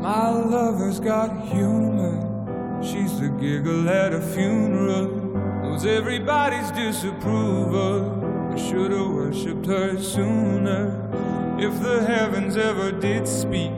[0.00, 2.14] My lover's got humor.
[2.80, 5.08] She's the giggle at a funeral.
[5.62, 8.52] Knows everybody's disapproval.
[8.52, 11.04] I should've worshipped her sooner.
[11.58, 13.72] If the heavens ever did speak,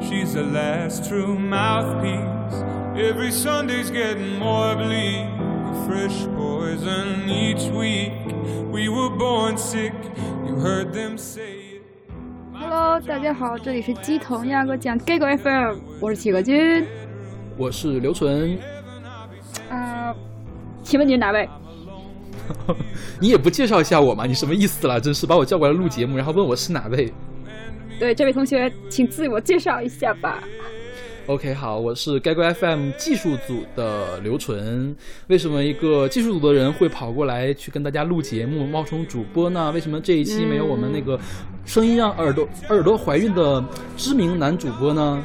[0.00, 2.62] she's the last true mouthpiece.
[3.00, 5.28] Every Sunday's getting more bleak.
[5.86, 8.12] Fresh poison each week.
[8.66, 9.94] We were born sick.
[10.44, 11.61] You heard them say.
[12.74, 16.86] Hello，大家好，这里是鸡同鸭哥讲 Gay 狗 FM，我是企鹅君。
[17.58, 18.58] 我是刘纯，
[19.68, 20.14] 啊、
[20.82, 21.46] 请问你是哪位？
[23.20, 24.24] 你也不介绍一下我吗？
[24.24, 24.98] 你什么意思啦？
[24.98, 27.12] 真是把我叫过来录节目，然后问我是哪位
[28.00, 30.42] 对，这位同学，请自我介绍一下吧。
[31.26, 34.96] ？OK，好，我是该归 FM 技术组的刘纯。
[35.28, 39.70] 为什么一个技术组的人会跑过来去跟大家录节目，冒充主播呢？
[39.72, 41.16] 为什么这一期没有我们那个
[41.64, 43.64] 声音让耳朵耳朵怀孕的
[43.96, 45.22] 知名男主播呢？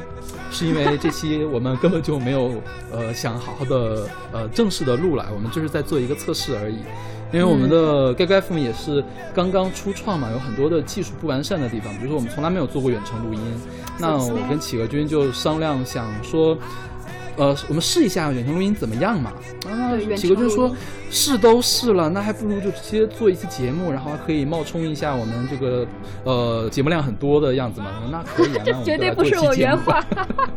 [0.50, 2.54] 是因为这期我们根本就没有
[2.90, 6.78] 呃想好好的呃正式的录来，我们就是在做一个测试而已。
[7.30, 13.40] 因为我们的该该 FM 也是刚刚初创嘛，有很多的技术不完善的地方，比如说我们从来没有做过远程录音。
[13.98, 16.56] 那我跟企鹅君就商量，想说，
[17.38, 19.32] 呃，我们试一下远程录音怎么样嘛？
[19.68, 20.74] 啊对，远企鹅君说
[21.10, 25.86] 试都试了，那还不如就直接做一期节目，然后还可以冒充一下我们这个
[26.24, 27.86] 呃节目量很多的样子嘛。
[28.10, 30.04] 那可以啊，那我们 绝对不是我原话。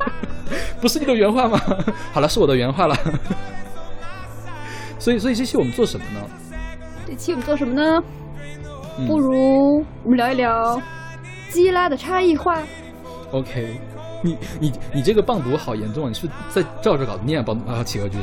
[0.82, 1.62] 不是你的原话吗？
[2.12, 2.96] 好了，是我的原话了。
[4.98, 6.20] 所以，所以这期我们做什么呢？
[7.08, 8.04] 这期我们做什么呢？
[8.98, 10.82] 嗯不如我们聊一聊
[11.50, 12.60] 基拉的差异化。
[13.32, 13.78] OK，
[14.24, 16.08] 你你你这个棒读好严重啊！
[16.08, 17.84] 你是不是在照着稿子念棒啊？
[17.84, 18.20] 企鹅君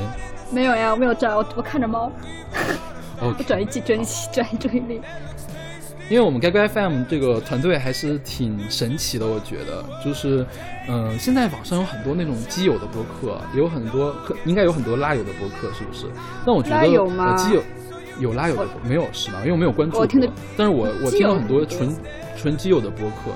[0.51, 2.11] 没有呀，我没有照，我我看着猫，
[3.21, 5.01] 我转移记转移转移注意力。
[6.09, 10.47] 因为我们该该 FM 这个团队还是挺神奇的，我觉得就是，
[10.89, 16.07] 嗯、现在网上有很多那种基友的播客，也有很多可应该有很多拉友的播客，是不是？
[16.47, 17.62] 但我觉得拉友吗呃基友
[18.21, 19.41] 有拉友的播没有是吧？
[19.41, 20.06] 因为我没有关注过，
[20.56, 21.95] 但是我我听了很多纯
[22.39, 23.31] 纯基友的播客。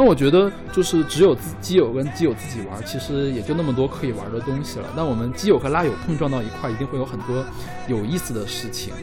[0.00, 4.86] 那我觉得就是只有自基友跟基友自己玩，其实也就那么多可以玩的东西了。
[4.96, 7.44] 那我们基友和拉友碰撞到一块，一定会有很多
[7.86, 8.94] 有意思的事情。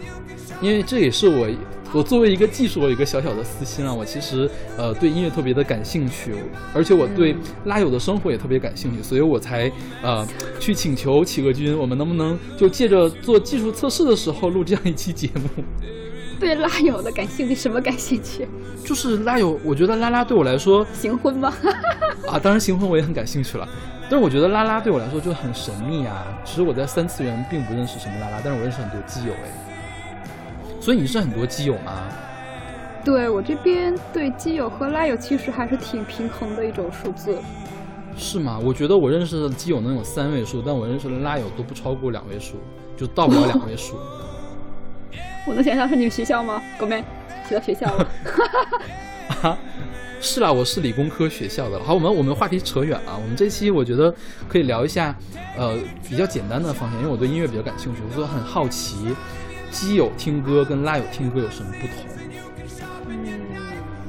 [0.59, 1.47] 因为这也是我
[1.93, 6.33] 我作为一个技术，我有一个小小的私心啊，我其实呃对音乐特别的感兴趣，
[6.73, 9.71] 而且我对拉友的生活也特别感兴趣，所以我才
[10.01, 10.27] 呃
[10.59, 15.63] 去请求企鹅君，我们能不能就借着做技术测试的时候录这样一期节目？
[16.39, 18.47] 对拉友的感兴趣，什么感兴趣？
[18.85, 21.53] 就是拉友，我觉得拉拉对我来说行婚吗？
[22.27, 23.67] 啊，当然行婚我也很感兴趣了。
[24.09, 26.25] 但是我觉得拉拉对我来说就很神秘啊。
[26.45, 29.51] 其实我在三次元并不认识什么拉拉，但是我认识很多基友哎。
[30.79, 32.07] 所以你是很多基友吗？
[33.03, 37.37] 对我这边对基友和拉友其实还是挺平衡的一种数字。
[38.15, 38.59] 是吗？
[38.63, 42.55] 我觉得我认识的基友能有三位数，但我认识的拉友都不超过两位数，
[42.95, 43.97] 就到不了两位数。
[45.47, 46.61] 我能想象是你们学校吗？
[46.77, 47.01] 狗妹，
[47.47, 48.07] 提到学校了。
[49.41, 49.57] 啊，
[50.19, 51.81] 是啦，我是理工科学校的。
[51.81, 54.13] 好，我们我们话题扯远了，我们这期我觉得
[54.49, 55.15] 可以聊一下，
[55.57, 55.77] 呃，
[56.09, 59.15] 比较简单的方向，因为我对音乐比较感兴趣，我说很好奇，
[59.71, 61.95] 基友听歌跟拉友听歌有什么不同？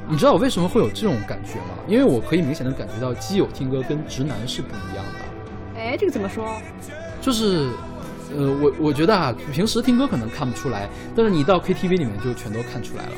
[0.08, 1.78] 你知道我为什么会有这种感觉吗？
[1.86, 5.80] 因为我可以明显的感觉到基友听歌跟直男是不一样的。
[5.80, 6.60] 哎，这个怎么说？
[7.20, 7.68] 就是，
[8.36, 13.12] 呃，我我觉得啊，平时听歌可能看不出来，但是你到 KTV 里面就全都看出来了。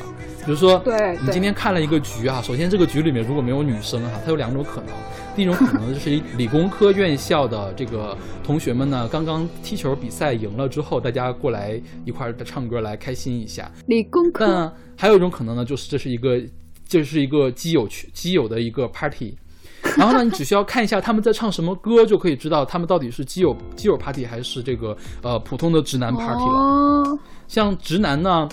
[0.45, 4.89] 比如说，对对你今天看了一个局啊，首先这个局里面如果没有女生哈、它有两种可能。
[5.35, 13.71] 第一种可能就是 理工科院校的这个同学们呢，刚刚踢球比赛赢了之后，大家过来一块儿唱歌来开心一下。
[13.85, 16.41] 理工科但还有一种可能呢，就是这是一个
[16.87, 19.37] 这是一个基友群基友的一个 party，
[19.97, 26.57] 然后呢，你只需要看一下他们在唱什么歌，就可以知道他们到底是基友基友 party 还是这个呃普通的直男 party 了。
[26.57, 28.47] 哦，像直男呢，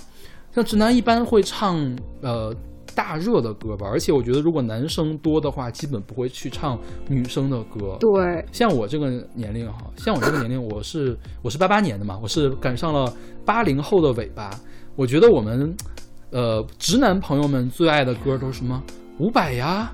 [0.54, 1.76] 像直男一般会唱
[2.22, 2.54] 呃
[2.94, 6.76] 大热的歌吧，而且我觉得如果男生多的话，基本不会去唱
[7.08, 7.96] 女生的歌。
[8.00, 13.12] 对，像我这个年龄哈，像我这个年龄，我是我是八八年的嘛，我是赶上了
[13.44, 14.50] 八零后的尾巴。
[14.96, 15.72] 我觉得我们
[16.30, 18.82] 呃直男朋友们最爱的歌都是什么
[19.20, 19.92] 伍佰呀、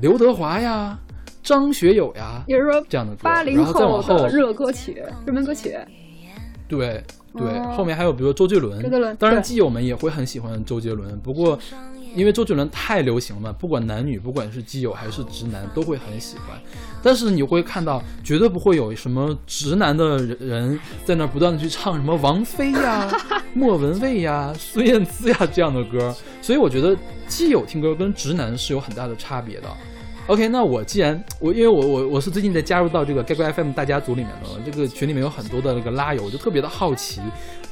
[0.00, 0.98] 刘德华呀、
[1.42, 5.76] 张学友呀也是说这样的歌，八零然后的热歌曲、热门歌曲。
[6.68, 7.02] 对
[7.32, 7.74] 对，哦。
[7.76, 11.58] 后面还有比如周杰伦，周杰伦当然基友们也会很喜欢周杰伦，不过
[12.14, 16.58] 因为周杰伦太流行了，不管男女，不管是基友还是直男，都会很喜欢。
[17.02, 23.08] 但是你会看到，绝对不会有什么直男的人在那不断的去唱什么王菲呀、
[23.54, 26.14] 莫文蔚呀、孙燕姿呀这样的歌。
[26.40, 26.96] 所以我觉得
[27.28, 29.68] 基友听歌跟直男是有很大的差别的。
[30.26, 37.20] OK，那我既然我因为我我我是最近在加入到这个 Gag FM 大家族里面的，这个群里面有很多的那个拉友，我就特别的好奇，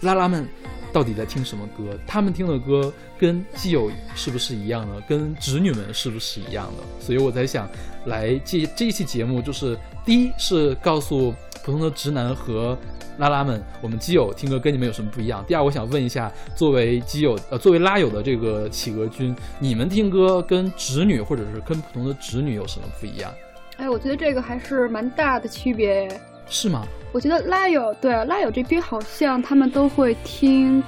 [0.02, 0.46] 拉拉们
[0.94, 1.98] 到底在听什么歌？
[2.06, 5.00] 他们听的歌跟基友是不是一样的？
[5.00, 7.04] 跟侄女们是不是一样的？
[7.04, 7.68] 所以我在想，
[8.06, 12.78] 来这这一期节目，就是第一是告诉普通的直男和
[13.18, 15.44] 拉拉们，我们基友听歌跟你们有什么不一样？
[15.48, 23.34] 第二，我想问一下，作为基友呃，作为拉友的这个企鹅君，你们听歌跟侄女或者是跟普通的侄女有什么不一样？
[23.78, 26.08] 哎，我觉得这个还是蛮大的区别。
[26.48, 26.86] 是吗？
[27.14, 30.82] 我觉得拉友对拉友这边好像他们都会听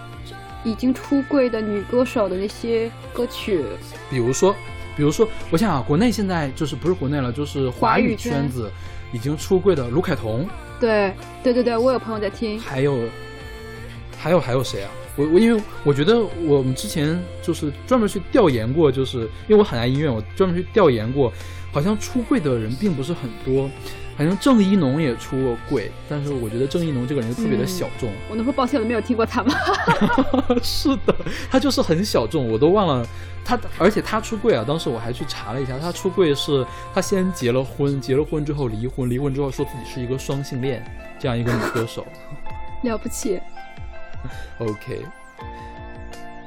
[0.65, 3.65] 已经出柜的女歌手的那些歌曲，
[4.11, 4.53] 比如说，
[4.97, 8.69] 比如说，我想啊，国内现在就是不是国内了，就是华语圈子
[9.13, 10.45] 已经出柜的卢凯彤，
[10.81, 11.15] 对
[11.45, 12.59] 对对对，我有朋友在听。
[12.59, 12.99] 还有
[14.19, 14.91] 还有还有谁啊？
[15.15, 21.33] 我我因为我觉得我们之前就是专门去调研过，就是因为我很爱音乐，我专门去调研过，
[21.73, 23.71] 好像出柜的人并不是很多。
[24.17, 28.11] 好像郑一农也出过柜，但是我觉得郑一农这个人就特别的小众。
[28.31, 29.55] 我能说抱歉，我没有听过他吗。
[30.63, 31.15] 是的，
[31.51, 33.07] 他就是很小众，我都忘了
[33.45, 40.83] 他，而且他出柜啊，当时我还去查了一下，他出柜是他先结了婚，结了婚之后离婚，离婚之后说自己是一个双性恋，
[41.19, 42.07] 这样一个女歌手。
[42.83, 43.41] 了不起
[44.59, 45.03] ，OK，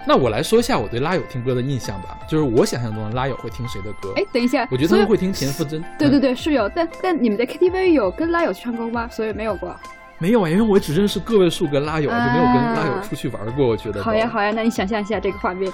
[0.10, 4.12] 那我来说一下我对拉友听歌的印象吧，就是我想象中的拉友会听谁的歌？
[4.16, 5.80] 哎，等一下，我觉得他们会听田馥甄。
[5.80, 9.08] 嗯对对对，是有，但但你们在 KTV 有跟拉友去唱歌吗？
[9.12, 9.72] 所以没有过。
[10.18, 13.68] 没有啊，因为我只认识个位数个拉友，啊就没有跟拉友出去玩过。
[13.68, 15.72] 我觉得好呀好呀，那你想象一下这个画面。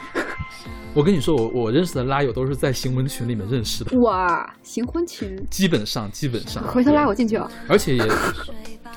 [0.94, 6.62] 我跟你说，我我认识的拉友都是在行文群里面认识的，哇，行婚群，基本上基本上。
[6.62, 7.50] 回头拉我进去哦。
[7.70, 8.06] 而且也，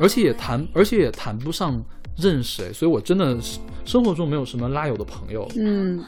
[0.00, 1.80] 而且也谈，而且也谈不上
[2.18, 6.04] 认识哎，所以我真的是生活中没有什么拉友的朋友，嗯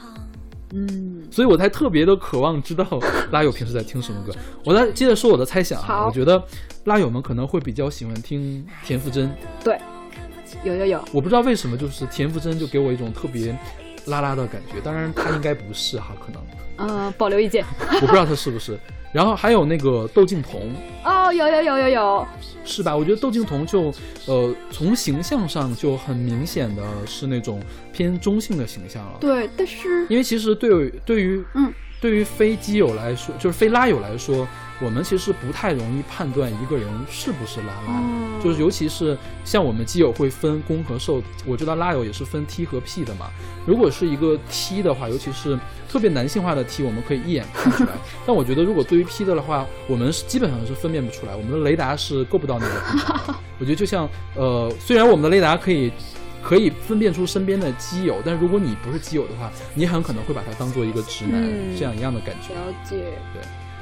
[0.73, 2.85] 嗯，所以我才特别的渴望知道
[3.31, 4.33] 拉友平时在听什么歌。
[4.63, 6.41] 我再接着说我的猜想啊，我觉得
[6.85, 9.79] 拉友们可能会比较喜欢听田馥甄，对，
[10.63, 13.57] 有有有，我不知道为什么，就是田馥甄就给我一种特别
[14.05, 16.41] 拉拉的感觉，当然他应该不是哈，可能。
[16.77, 17.63] 嗯、保留意见。
[17.95, 18.79] 我不知道他是不是。
[19.11, 20.71] 然后还有那个窦靖童，
[21.03, 22.27] 哦，有有有有有，
[22.63, 22.95] 是吧？
[22.95, 23.93] 我觉得窦靖童就，
[24.25, 27.61] 呃，从形象上就很明显的是那种
[27.91, 29.17] 偏中性的形象了。
[29.19, 34.47] 对，但是因为其实对对于嗯对于非基友来说，就是非拉友来说，
[34.81, 37.93] 我们其实不太容易判断一个人是不是拉拉。
[37.93, 39.15] 哦就是尤其是
[39.45, 43.27] 像我们基友会分攻和受，我知道拉友也是分 T 和 P 的嘛。
[43.67, 45.55] 如果是一个 T 的话，尤其是
[45.87, 47.91] 特别男性化的 T，我们可以一眼看出来。
[48.25, 53.35] 但我觉得如果对于 P 的的话，我们是基本上是分辨不出来，我们的雷达是够不到那个地方。
[53.61, 55.91] 我觉得就像呃，虽然我们的雷达可以。
[56.41, 62.53] 可以分辨出身边的基友，但如果你不是基友的话，你很可能会把他当做一个直男，嗯这样一样的感觉。
[62.53, 63.13] 了解。
[63.33, 63.41] 对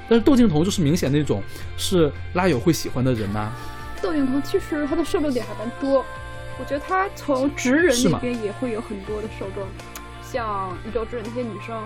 [0.10, 1.44] 但是窦靖童就是明显那种
[1.78, 3.52] 是拉友会喜欢的人呐、
[4.02, 6.04] 窦靖童其实他的受众点还蛮多，
[6.60, 9.68] 我觉得他从直人是吗那边也会有很多的受众，
[10.24, 11.80] 像宇宙之人那些女生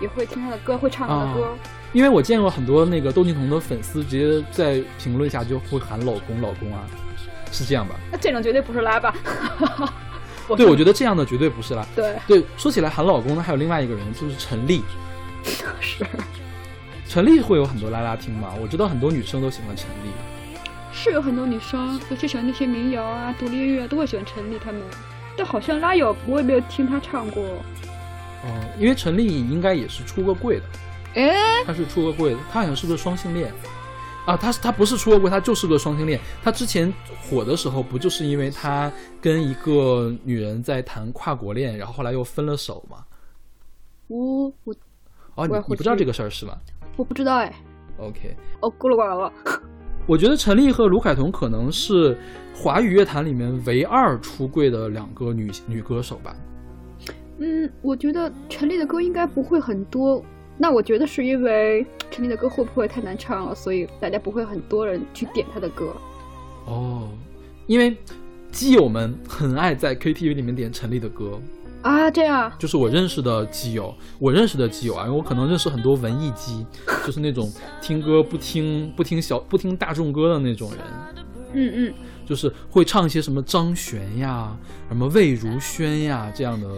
[0.00, 1.54] 也会听他的歌，会唱他的歌。
[1.92, 6.84] 因为我见过很多那个窦靖童的粉丝，直接在评论下就会喊老公老公啊，
[7.50, 7.94] 是这样吧？
[8.12, 9.14] 那这种绝对不是拉吧？
[10.56, 11.86] 对，我觉得这样的绝对不是拉。
[11.94, 14.82] 对对，说起来喊老公呢，还有另外一个人就是陈粒，
[15.80, 16.06] 是
[17.06, 18.54] 陈粒会有很多拉拉听吗？
[18.60, 20.10] 我知道很多女生都喜欢陈粒。
[20.92, 24.80] 是有很多女生，尤其喜欢那些民谣啊、独立音乐，都会喜欢陈粒他们。
[25.36, 27.44] 但好像拉友我也没有听他唱过。
[28.44, 30.64] 哦、因为陈丽应该也是出过柜的，
[31.14, 33.52] 哎，她是出过柜的，她好像是个双性恋。
[34.26, 36.20] 啊，她她不是出过柜，她就是个双性恋。
[36.42, 36.92] 她之前
[37.22, 42.98] 火的时候，不就是因为她跟一个女人在谈跨国恋，然后后来又分了手吗？
[44.06, 44.74] 我我
[45.34, 46.56] 哦，你你不知道这个事儿是吗
[46.96, 47.52] 我不知道哎。
[47.98, 49.32] ？OK，哦，孤陋寡闻了。
[50.06, 52.16] 我觉得陈丽和卢凯彤可能是
[52.54, 56.34] 华语乐坛里面唯二出柜的两个女女歌手吧。
[57.38, 60.22] 嗯，我觉得陈粒的歌应该不会很多。
[60.60, 65.94] 那我觉得是因为陈粒的歌会不会太难唱了，所以大家不会很多人去点他的歌。
[66.66, 67.08] 哦，
[67.66, 67.96] 因为
[68.50, 71.40] 基友们很爱在 KTV 里面点陈粒的歌，
[71.82, 76.66] 啊，这样就是我认识的基友，我认识的基友啊，因为我可能认识很多文艺基，
[77.06, 77.48] 就是那种
[77.80, 80.80] 听歌不听不听小不听大众歌的那种人，
[81.52, 81.94] 嗯嗯，
[82.28, 84.54] 就是会唱一些什么张悬呀、
[84.88, 86.68] 什么魏如萱呀这样的，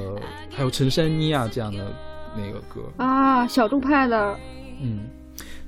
[0.49, 1.92] 还有陈珊妮啊这样的
[2.37, 2.80] 那个歌。
[2.99, 4.38] 啊，小众派的，
[4.80, 5.09] 嗯，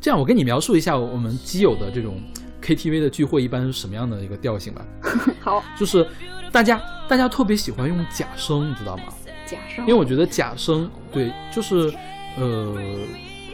[0.01, 2.21] 这样我跟你描述一下我们基友的这种
[2.63, 4.87] KTV 的聚会一般是什么样的一个调性吧。
[5.43, 6.07] 好就是
[6.53, 9.03] 大家大家特别喜欢用假声，你知道吗？
[9.45, 11.93] 假声，因为我觉得假声对，就是
[12.39, 12.77] 呃，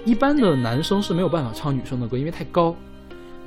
[0.05, 2.77] 一般的男生是没有办法唱女生的歌，因为太高。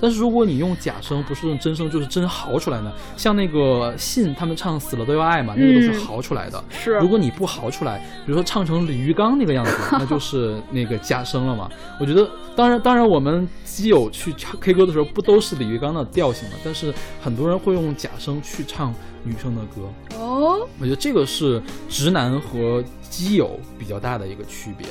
[0.01, 6.61] 但是如果你用假声，不是用真声，就是真嚎出来呢，像那个信他们唱死了都要爱嘛，那个都是嚎出来的。
[6.69, 11.69] 是如果你不嚎出来，比如说唱成李玉刚那个样子， 那就是那个假声了嘛。
[11.99, 16.55] 我觉得，当然，当然，我们基友去唱 K 歌的时候，不都是李玉刚的调性嘛？
[16.65, 18.93] 但是很多人会用假声去唱
[19.23, 24.87] 女生的歌，哦，我觉得这个是直男和基友比较大的一个区别。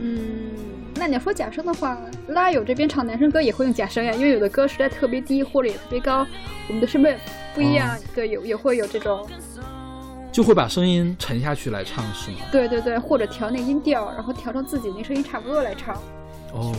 [0.00, 0.18] 嗯，
[1.06, 1.96] 那你要说假声的话，
[2.26, 6.26] 拉友这边唱男生歌也会用假声呀，因为有的歌实在特别低或者也特别高，
[6.66, 7.16] 我们的身份
[7.54, 9.24] 不一样，对，有也会有这种，
[10.32, 12.38] 就会把声音沉下去来唱，是吗？
[12.50, 15.94] 对对对，或者调那音调，然后调成自己那声音差不多来唱。
[16.52, 16.74] 哦，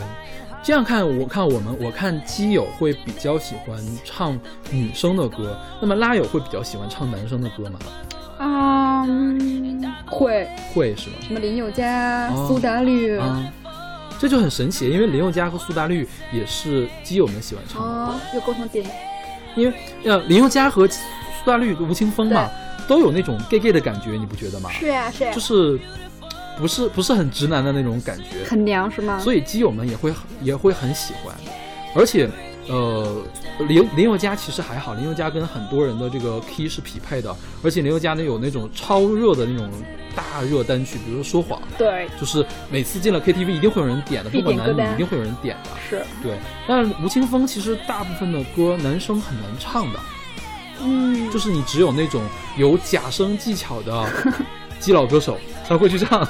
[0.62, 4.38] 这样看，我看我们，我看基友会比较喜欢唱
[4.70, 7.80] 女生的歌，那么拉友会比较喜欢唱男生的歌吗？
[8.40, 11.16] 嗯，会会是吗？
[11.22, 13.42] 什么林宥嘉、哦苏打绿，啊，
[14.20, 18.86] 这就很神奇，因为林宥嘉和苏打绿也是基友们喜欢唱的，哦，有共同点。
[19.56, 20.98] 因为呃，林宥嘉和苏
[21.46, 22.50] 打绿、吴青峰嘛，
[22.88, 24.70] 都有那种 gay gay 的感觉，你不觉得吗？
[24.72, 25.80] 是呀是呀就，是
[26.60, 29.20] 不是不是很直男的那种感觉，很娘是吗？
[29.20, 31.36] 所以基友们也会也会很喜欢，
[31.96, 32.30] 而且
[32.70, 33.24] 呃，
[33.60, 37.34] 林林宥嘉其实还好，林宥嘉跟很多人的这个 key 是匹配的，
[37.64, 39.70] 而且林宥嘉呢有那种超热的那种
[40.16, 45.70] 大热单曲，比如说说谎，对，就是每次进了 KTV 一定会有人点的，不管男女一定会有人点的。
[45.90, 50.00] 是，对，但是吴青峰其实大部分的歌男生很难唱的，
[50.82, 52.22] 嗯，就是你只有那种
[52.58, 54.06] 有假声技巧的
[54.80, 56.28] 基佬歌手才会去唱，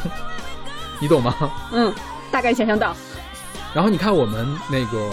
[0.99, 1.35] 你懂吗？
[1.71, 1.91] 嗯，
[2.29, 2.95] 大概想象到。
[3.73, 5.11] 然后你看我们那个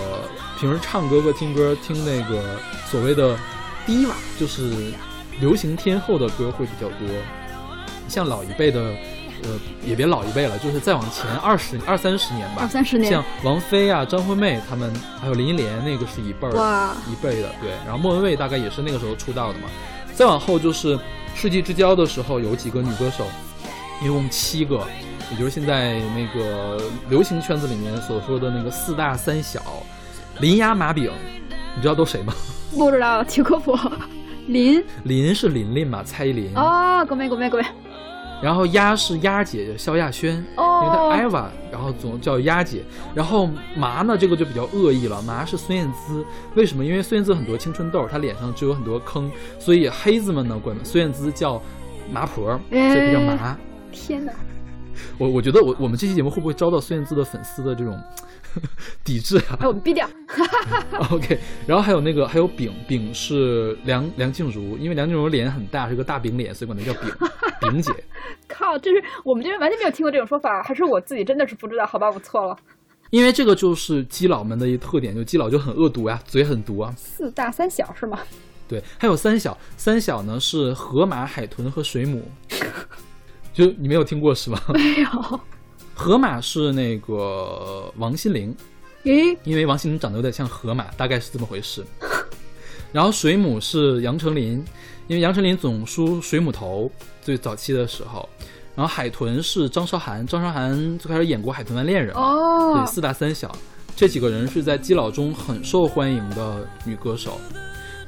[0.64, 2.58] 平时唱歌和听歌，听那个
[2.90, 3.36] 所谓的
[3.84, 4.90] 低瓦，就是
[5.38, 7.06] 流行天后的歌会比较多。
[8.08, 8.80] 像老一辈的，
[9.42, 9.50] 呃，
[9.84, 14.90] 也别老一辈了，就是再往前二十二三十年吧，二三十年像王菲啊、张惠妹他们，
[15.20, 17.72] 还有林忆莲，那个是一辈儿哇一辈的，对。
[17.84, 19.68] 然后莫文蔚大概也是那个时候出道的嘛。
[20.14, 20.98] 再往后就是
[21.34, 23.26] 世纪之交的时候，有几个女歌手，
[24.02, 24.80] 一共七个，
[25.30, 29.60] 也就是现在那个流行圈子里面所说的那个四大三小，
[30.40, 31.10] 林丫马饼，
[31.76, 32.34] 你知道都谁吗？
[32.72, 33.78] 不知道，请科普。
[34.48, 37.64] 林林是琳琳嘛，蔡依林，哦，狗妹狗妹狗妹，
[38.42, 42.82] 然后丫是丫姐萧亚轩，哦因为她艾娃，然后总叫丫姐。
[43.14, 46.22] 然后麻呢，这个就比较恶意了，麻是孙燕姿。
[46.54, 46.84] 为什么？
[46.84, 51.62] 因为孙燕姿很多青春痘，她脸上就有很多坑，所以黑子们呢管孙燕姿叫
[52.12, 53.56] 麻婆，所以她叫麻。
[53.90, 54.32] 天哪！
[55.16, 57.98] 我我觉得我我们这期节目会不会招到孙燕姿的粉丝的这种
[59.04, 60.08] 抵制啊哎，我们毙掉。
[61.10, 67.10] OK，然后还有那个还有饼，饼是梁梁静茹，因为梁静茹脸很大，是个大饼脸，所以管她叫饼
[67.60, 67.92] 饼姐。
[68.48, 71.86] 靠，这是我们这边完全没有听过这种说法，还是我自己真的是不知道？
[71.86, 72.56] 好吧，我错了。
[73.10, 76.92] 因为这个就是基佬们的一特点，就基佬就很恶毒呀，嘴很毒啊。
[76.96, 78.18] 四大三小是吗？
[78.66, 82.26] 对，还有三小，三小呢是河马、海豚和水母，
[83.52, 84.60] 就你没有听过是吧？
[84.72, 85.40] 没有。
[85.94, 88.54] 河马是那个王心凌，
[89.04, 91.84] 诶，因为王心凌长得有点像河马，大概是这么回事。
[92.92, 94.64] 然后水母是杨丞琳，
[95.08, 96.90] 因为杨丞琳总梳水母头，
[97.22, 98.28] 最早期的时候。
[98.76, 103.54] 然后海豚是张韶涵，张韶涵最开始演过《海豚湾恋人》哦对，，四大三小
[103.94, 107.38] 这几个人是在基佬中很受欢迎的女歌手。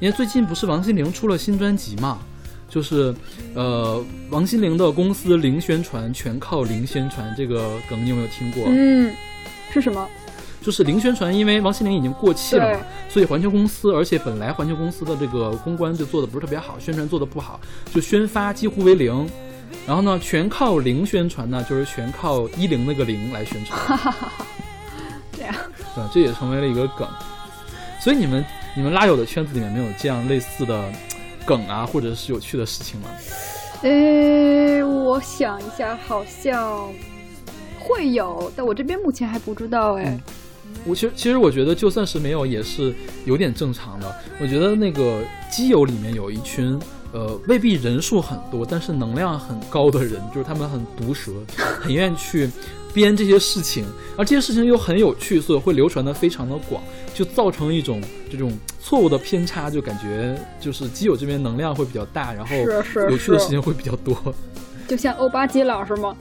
[0.01, 2.19] 因为最近不是王心凌出了新专辑嘛，
[2.69, 3.15] 就是
[3.55, 8.65] 呃王心凌的公司零宣传，全靠零宣传这个梗你有没有听过？
[8.67, 9.15] 嗯，
[9.73, 10.07] 是什么？
[10.63, 17.61] 就是零宣传，因为王心凌已经过气了嘛，所以环球公司，而且本来环球公司的这个公关就做的不是特别好，宣传做的不好，
[17.95, 19.29] 就宣发几乎为零。
[19.87, 23.81] 然后呢，全靠零宣传呢，就是全靠一零那个零来宣传。
[25.33, 25.55] 这样，
[25.95, 27.07] 对，这也成为了一个梗。
[28.01, 28.45] 所以你们
[28.77, 30.91] 你们拉友的圈子里面没有这样类似的
[31.47, 33.09] 梗啊，或者是有趣的事情吗？
[33.83, 36.93] 诶，我想一下，好像
[37.79, 40.21] 会有，但我这边目前还不知道哎。
[40.85, 44.15] 我其实其实我觉得就算是没有，也是有点正常的。
[44.41, 46.79] 我觉得那个基友里面有一群。
[47.13, 51.33] 呃，未必人数很多，但是能量很高的人，就是他们很毒舌，
[51.81, 52.51] 很愿意去
[52.97, 53.85] 编这些事情，
[54.17, 58.01] 而这些事情又很有趣，所以会流传的非常的广，就造成一种
[58.33, 58.51] 这种
[58.81, 64.17] 错误的偏差，就感觉就是基友这边能量会比较大，然后有趣的是事情会比较多。
[64.89, 66.17] 就像欧巴基佬是吗？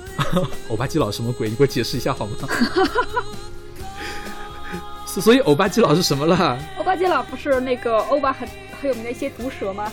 [0.68, 1.48] 欧巴基佬什么鬼？
[1.48, 2.32] 你给我解释一下好吗？
[5.06, 6.58] 所所以欧巴基佬是什么啦？
[6.78, 8.46] 欧巴基佬不是那个欧巴很
[8.80, 9.90] 很有名的一些毒蛇吗？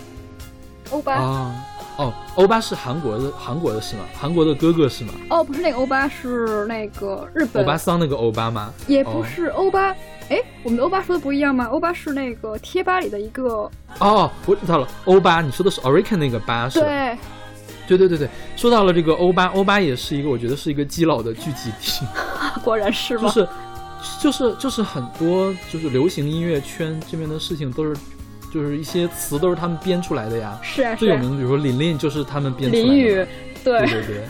[0.90, 1.56] 欧巴，啊
[2.00, 4.04] 哦，欧巴是韩国的，韩国的是吗？
[4.18, 5.14] 韩国的哥哥是吗？
[5.30, 8.74] 哦，不是那个欧巴，是那个日本欧巴桑那个欧巴吗？
[8.88, 9.94] 也不是欧巴。
[10.30, 11.66] 哎，我们的欧巴说的不一样吗？
[11.66, 13.70] 欧巴是那个贴吧里的一个。
[14.00, 16.86] 哦，我知道了，欧巴，你说的是 Orican 那个巴是吧？
[16.86, 17.18] 对。
[17.86, 22.06] 对对对对，说到了这个欧巴，欧巴也是一个，我觉得是一个基佬的聚集地。
[22.64, 23.24] 果然是吗？
[23.24, 23.50] 就是，
[24.22, 28.00] 就是就是很多就是流行音乐圈这边的事情都是，
[28.52, 30.60] 就是一些词都是他们编出来的呀。
[30.64, 32.90] 是啊，最有名的，比如说琳琳就是他们编出来的。
[32.90, 33.26] 淋雨，
[33.64, 34.28] 对对对，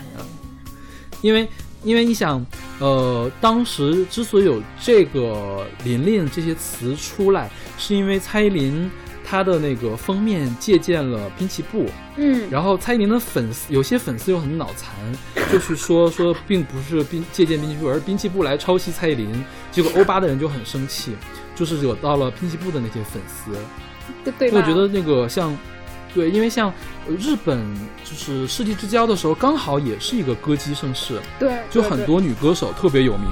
[1.22, 1.48] 因为
[1.84, 2.46] 因为你想，
[2.80, 8.90] 呃，当时之所以有这个琳琳这些词出来，是因为蔡依林。
[9.32, 11.86] 他的那个封面借鉴了滨崎步，
[12.16, 14.92] 嗯，然后蔡依林的粉丝有些粉丝又很脑残，
[15.54, 21.16] 就去说说并不是滨借鉴滨崎步，而滨崎步来抄袭蔡依林，结果欧巴的人就很生气，
[21.56, 23.52] 就是惹到了滨崎步的那些粉丝，
[24.24, 25.56] 对对，我觉得那个像，
[26.13, 26.72] 对，因为像
[27.18, 27.63] 日本
[28.04, 33.28] 就是世纪之交的时候，刚好也是一个歌姬盛世，对，就很多女歌手特别有名。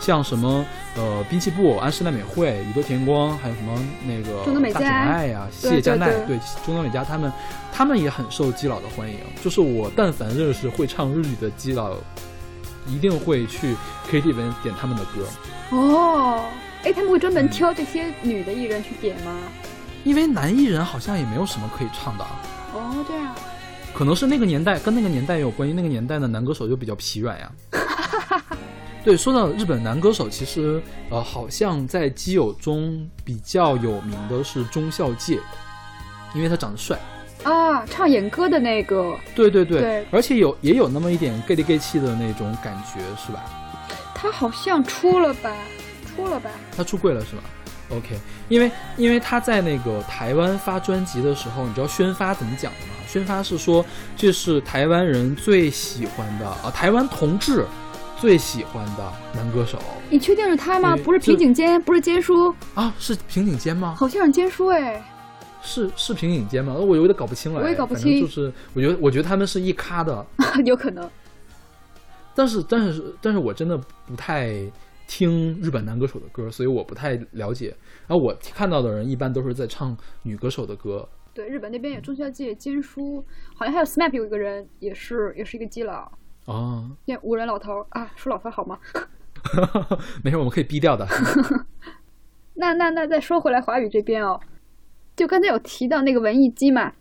[0.00, 0.64] 像什么
[0.96, 7.30] 呃，滨崎步、安室奈美惠、宇多田光，还有什么那个大冢爱呀、谢佳奈，对中岛美嘉他们，
[7.70, 9.18] 他们也很受基佬的欢迎。
[9.44, 11.98] 就是我但凡认识会唱日语的基佬，
[12.88, 13.76] 一定会去
[14.10, 15.76] KTV 点他们的歌。
[15.76, 16.46] 哦，
[16.82, 19.36] 哎，他们会专门挑这些女的艺人去点吗？
[20.04, 22.24] 因为男艺人好像也没有什么可以唱的。
[22.74, 23.34] 哦，对啊。
[23.92, 27.52] 可能是那个年代跟那个年代也有关系，那个年代的男歌手就比较疲软呀。
[29.02, 35.40] 对，说到日本男歌手，其实呃，好像在基友中比较有名的是中孝介，
[36.34, 36.98] 因为他长得帅
[37.42, 39.16] 啊，唱演歌的那个。
[39.34, 43.42] 对对对，而且有也有那么一点 gay 里 gay 气的那种感觉，是吧？
[44.14, 45.50] 他好像出了吧，
[46.14, 46.50] 出了吧？
[46.76, 47.42] 他出柜了是吗
[47.90, 48.18] ？OK，
[48.48, 52.94] 因为因为他在那个台湾发专辑的时候，你知道宣发怎么讲的吗？
[53.06, 53.84] 宣发是说
[54.16, 57.66] 这是台湾人最喜欢的啊，台湾同志。
[58.20, 59.78] 最喜欢的男歌手，
[60.10, 60.94] 你确定是他吗？
[61.02, 62.92] 不是平井坚，不是坚叔啊？
[62.98, 63.94] 是平井坚吗？
[63.96, 65.02] 好像是坚叔哎，
[65.62, 66.74] 是是平井坚吗？
[66.74, 67.62] 我有点搞不清了。
[67.62, 70.26] 我也搞不清，就是我觉得我觉得他们是一咖的，
[70.66, 71.08] 有可能。
[72.34, 74.54] 但是但是但是我真的不太
[75.10, 77.74] 听日本男歌手的歌，所以我不太了解。
[78.06, 81.06] 然后我看到的人一般都是在唱女歌手的歌。
[81.34, 83.24] 对，日本那边有中孝介、坚叔，
[83.56, 86.08] 好像还有 SMAP 有一个人也是也是一个基佬。
[86.44, 88.78] 哦，那五人老头啊，说老头好吗？
[90.22, 91.04] 没事，我们可以逼掉的。
[92.54, 94.38] 那那那再说回来，华语这边哦，
[95.16, 96.92] 就刚才有提到那个文艺基嘛，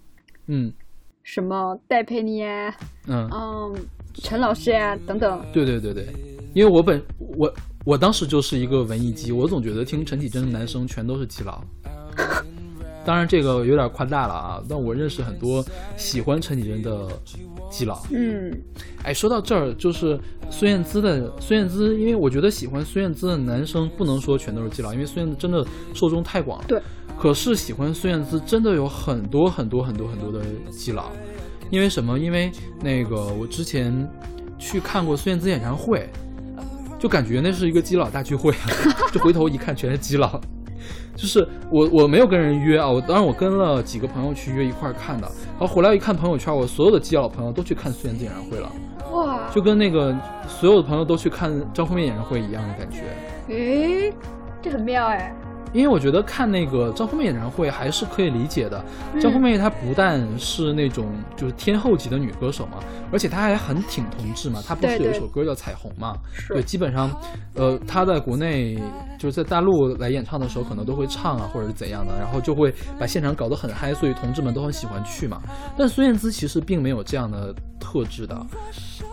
[0.47, 0.73] 嗯，
[1.21, 2.75] 什么戴佩妮啊，
[3.07, 3.75] 嗯嗯，
[4.15, 5.45] 陈老师呀等等。
[5.53, 6.07] 对对对对，
[6.55, 6.99] 因为我本
[7.37, 7.53] 我
[7.85, 11.63] 我当时就是一个文艺机，我总觉得听陈绮贞的男生全都是基佬。
[13.05, 15.65] 当然这个有点夸大了啊，但我认识很多
[15.97, 17.07] 喜欢陈绮贞的
[17.71, 18.05] 基佬。
[18.11, 18.53] 嗯，
[19.03, 20.19] 哎，说到这儿，就是
[20.51, 26.65] 孙燕姿的孙燕姿，因为我觉得喜欢孙燕姿的男生不能说全都是基佬，因为孙燕姿真的受众太广了。
[26.67, 26.79] 对。
[27.17, 31.11] 可是喜欢孙燕姿真的有很多很多很多很多的基佬，
[31.71, 32.19] 因为什么？
[32.19, 34.07] 因为那个我之前
[34.57, 36.07] 去看过孙燕姿演唱会，
[36.99, 38.67] 就感觉那是一个基佬大聚会啊，
[39.11, 40.39] 就回头一看全是基佬。
[41.15, 48.71] 就是我我没有跟人约啊，我当然我跟了几个朋友去约一块看的，然后回来一看朋友圈，我所有的基佬朋友都去看孙燕姿演唱会了，
[49.11, 50.15] 哇，就跟那个
[50.47, 53.03] 所有的朋友都去看张惠妹演唱会一样的感觉，
[53.53, 54.13] 诶，
[54.61, 55.35] 这很妙哎。
[55.73, 58.83] 因为我觉得看那个张惠妹演唱会还是可以理解的。
[59.19, 62.79] 张惠妹她不但是那种就是天后级的女歌手嘛，
[63.11, 64.61] 而且她还很挺同志嘛。
[64.65, 66.15] 她不是有一首歌叫《彩虹》嘛？
[66.47, 67.09] 对，基本上，
[67.53, 68.77] 呃，她在国内
[69.17, 75.41] 就是在大陆来演唱的时候，可能都会唱啊，或者是怎样的，然后就会把现场搞得很嗨，所以同志们都很喜欢去嘛。
[75.77, 78.35] 但孙燕姿其实并没有这样的特质的，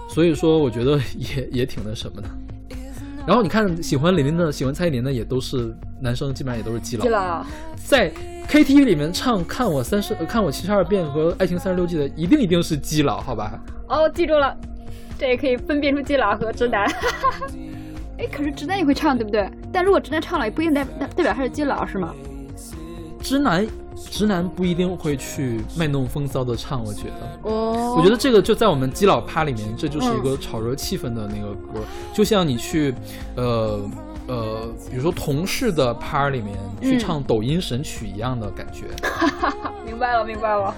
[0.09, 2.29] 所以说我觉得也也挺那什么的。
[3.26, 7.02] 然后你看，喜欢李林的、喜欢蔡依林的也都是男生，基本上也都是基佬。
[7.02, 8.12] 基佬在
[8.48, 13.60] KTV 里面唱《看我三十看我七十二变》和《爱情三十六计》的，一定一定是基佬，好吧？
[13.88, 14.56] 哦，记住了，
[15.18, 16.86] 这也可以分辨出基佬和直男。
[18.18, 19.50] 哎，可是直男也会唱，对不对？
[19.72, 22.14] 但如果直男唱了，也不一定代代代表他是基佬，是吗？
[23.26, 23.66] 直男。
[24.10, 27.50] 直男不一定会去卖弄风骚的唱，我觉得。
[27.50, 27.96] 哦。
[27.96, 31.80] 我觉得这个就在我们基佬趴里面，这就是一个炒热气氛的那个歌，
[32.12, 32.94] 就像你去，
[33.34, 33.80] 呃
[34.28, 38.84] 呃，比如说同事的趴里面去唱抖音神曲一样的感觉。
[39.02, 40.72] 哈哈哈，明白了，明白了。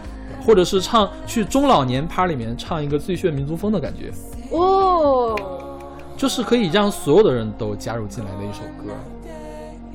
[0.46, 4.12] 或者是唱去中老年趴里面唱一个最炫民族风的感觉。
[4.56, 5.36] 哦。
[6.16, 8.92] 就是可以让所有的人都加入进来的一首歌。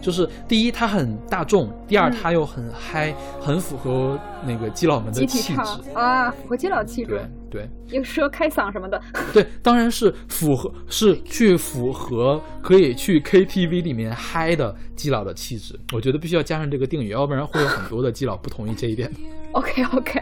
[0.04, 5.60] 就是第一它很大众，第二嗯它又很嗨，很符合那个基佬们的气质。
[5.94, 9.02] 啊，符合基佬气对质，对有时候开嗓什么的。
[9.32, 15.80] 对，当然是符合是去符合可以去 KTV 里面嗨的基佬的气质。
[15.94, 19.10] 我觉得必须要加上这个定语，要不然会有很多的基佬不同意这一点。
[19.54, 20.22] OK OK，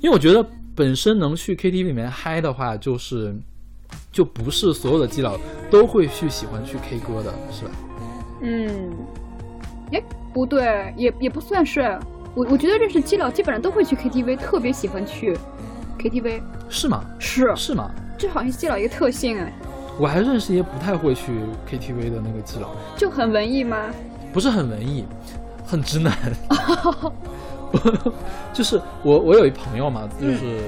[0.00, 0.46] 因为我觉得
[0.76, 3.34] 本身能去 KTV 里面嗨的话，就是
[4.12, 5.36] 就不是所有的基佬
[5.68, 7.72] 都会去喜欢去 K 歌的，是吧？
[8.42, 8.90] 嗯，
[9.92, 10.02] 哎，
[10.32, 11.98] 不对，也也不算是。
[12.34, 15.36] 我我觉得认识基佬基本上都会去 KTV，特别喜欢去
[15.98, 17.04] KTV，是吗？
[17.18, 17.90] 是，是吗？
[18.18, 19.52] 这好像是基佬一个特性哎，
[19.98, 21.32] 我还认识一些不太会去
[21.70, 23.90] KTV 的那个基佬，就很文艺吗？
[24.32, 25.04] 不是很文艺，
[25.66, 26.12] 很直男。
[28.52, 30.60] 就是我，我有一朋友嘛，就是、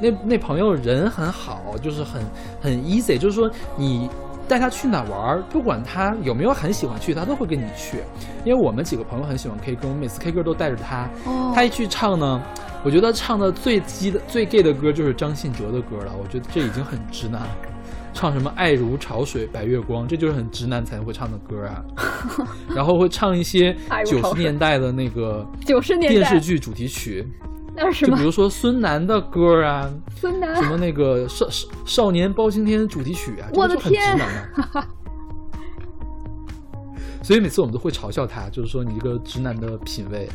[0.00, 2.22] 那那朋友人很好，就是很
[2.60, 4.08] 很 easy，就是说你
[4.48, 7.98] 带他去哪玩儿，不管他有没有很喜欢去，他都会跟你去。
[8.44, 11.08] 因为我们几个朋友很喜欢 K 歌，我们每次 K 歌都带着他。
[11.24, 12.42] 哦他一去唱呢，
[12.82, 16.12] 我觉得唱的最基的、最 gay 的歌就是张信哲的歌了。
[16.20, 17.48] 我觉得这已经很直男了。
[18.14, 21.84] 唱什么“爱如潮水白月光”，这就是很直男才会唱的歌啊。
[22.74, 27.24] 然后会唱一些九十年代的那个九十年代电视剧主题曲，
[27.92, 28.22] 就 比？
[28.22, 34.88] 如说孙楠的歌啊，孙楠什么那个少少少年包青天主题曲啊，这我的个就很直天男啊。
[37.22, 40.28] 所以每次我们都会嘲笑他，就是说你这个直男的品味。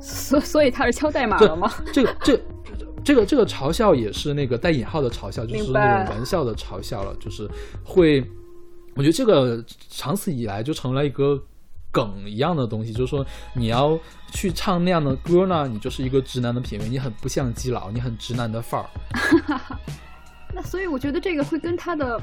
[0.00, 1.68] 所所以他是敲代码对了吗？
[1.92, 2.40] 这个这
[3.02, 7.48] 这个这个嘲笑也是那个带引号的嘲笑，就是那种玩笑的嘲笑了，就是
[7.82, 8.20] 会，
[8.94, 11.42] 我觉得这个长此以来就成了一个
[11.90, 13.24] 梗一样的东西，就是说
[13.54, 13.98] 你要
[14.32, 18.88] 去唱那样的歌呢，你就是一个直男的品味，你很不像基佬，你很直男的范儿。
[20.54, 22.20] 那所以我觉得这个会跟他的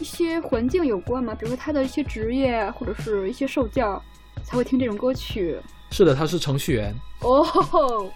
[0.00, 4.02] 一些环境有关嘛，比如说他的一些职业或者是一些受教，
[4.42, 5.58] 才会听这种歌曲。
[5.90, 7.44] 是的，他是程序员，哦，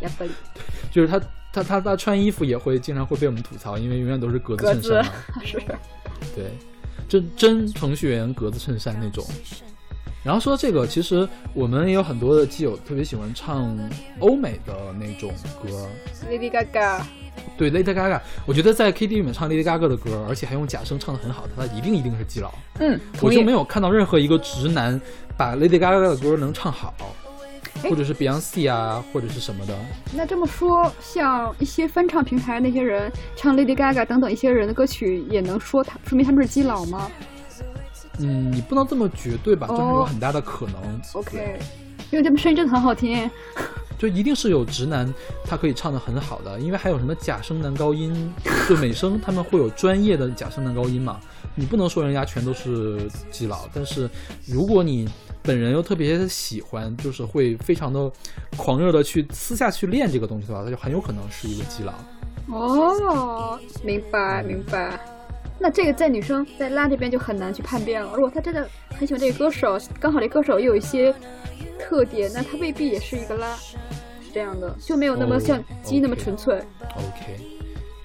[0.00, 0.24] 呀不，
[0.92, 1.20] 就是他
[1.52, 5.12] 他他他穿衣服也会经常会被我们吐槽，因为永远都是格子衬衫嘛。
[5.42, 5.58] 是
[6.34, 6.50] 对，
[7.08, 9.24] 真真程序员格子衬衫那种。
[10.24, 13.78] 然后说这个，其实我们也有很多的基友特别喜欢唱
[14.18, 15.32] 欧美的那种
[15.62, 15.88] 歌。
[16.28, 17.02] Lady Gaga。
[17.56, 22.52] 对，Lady Gaga，我觉得在 KTV 里面唱 Lady Gaga 的歌，而且还用假声唱的很好，他一定一定是基佬。
[22.80, 23.52] 嗯，我就没。
[23.52, 25.00] 有看到任何一个直男
[25.36, 27.06] 把 Lady Gaga 的歌能唱好，哎
[27.82, 29.76] 或者是 Beyonce 啊，或者是什么的。
[30.12, 37.10] 那这么说，像一些翻唱平台那些人唱 Lady Gaga 等等一些人的歌曲，也能说他说明他们是基佬吗
[38.18, 41.00] 嗯，你不能这么绝对吧，就是有哦很大的可能。
[41.12, 41.58] ？OK，
[42.10, 43.30] 因为他们声音真的很好听。
[43.98, 45.10] 就一定是有直男，
[45.42, 48.30] 他可以唱的很好的，因为还有什么假声男高音，
[48.68, 51.18] 就美声他们会有专业的假声男高音嘛，
[51.54, 54.08] 你不能说人家全都是基佬，但是
[54.46, 55.08] 如果你
[55.46, 58.10] 本人又特别喜欢，就是会非常的
[58.56, 61.92] 狂热的去私下去练这个东西的话，他就很有可能是一个基佬。
[62.48, 64.98] 哦，明白明白。
[65.58, 68.12] 那这个在女生在拉这边就很难去判别了。
[68.14, 71.14] 如果她真的很喜欢这个歌手，刚好这歌手又有一些
[71.78, 73.76] 特点，那她未必也是一个拉，是
[74.34, 76.56] 这样的，就没有那么哦像鸡那么纯粹。
[76.82, 77.40] OK，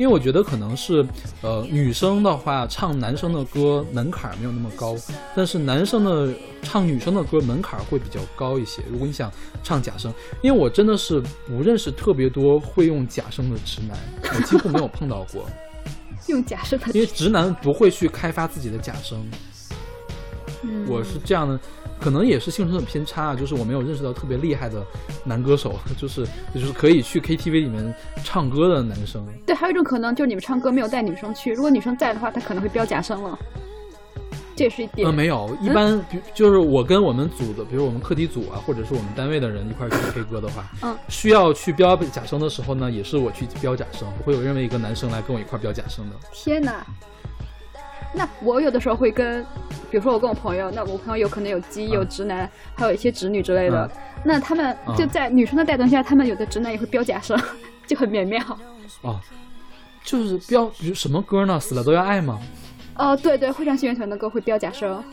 [0.01, 1.05] 因为我觉得可能是，
[1.43, 4.95] 呃，女生的话唱男生的歌门槛没有那么高，
[5.35, 6.33] 但是男生的
[6.63, 8.81] 唱女生的歌门槛会比较高一些。
[8.89, 10.11] 如果你想唱假声，
[10.41, 15.45] 因为我真的是不认识特别多会用假声的直男，我几乎没有碰到过，
[16.29, 19.23] 用假声的，因为直男不会去开发自己的假声。
[20.63, 21.59] 嗯我是这样的，
[22.01, 24.83] 可能也是幸存者偏差，啊就是我没有认识到特别厉害的
[25.23, 29.25] 男歌手， 就是就是可以去 KTV 里面唱歌的男生。
[29.45, 33.37] 对，还有一种可能就是你们唱歌没有带女生去，如果女生在的话，她可能会飙假声了，
[34.55, 35.07] 这也是一点。
[35.07, 46.15] 呃，没有，一般比就是我跟我们组的，比如我们课题组啊，或者是我们单位的人一块去 K 歌的话，嗯，需要去飙假声的时候呢，也是我去飙假声，不会有任何一个男生来跟我一块飙假声的。
[46.33, 46.85] 天哪！
[48.13, 49.43] 那我有的时候会跟，
[49.89, 53.89] 比如说我跟我朋友，那我朋友有可能有基、有直男，还有一些直女之类的。
[54.23, 57.37] 那他们嗯就在女生的带动下，他们有的直男也会飙假声，
[57.87, 58.41] 就很美妙。
[59.01, 59.19] 哦，
[60.03, 61.59] 就是飙比如什么歌呢？
[61.59, 62.39] 死了都要爱吗
[62.95, 65.03] 哦，对对，会唱信乐团的歌会飙假声。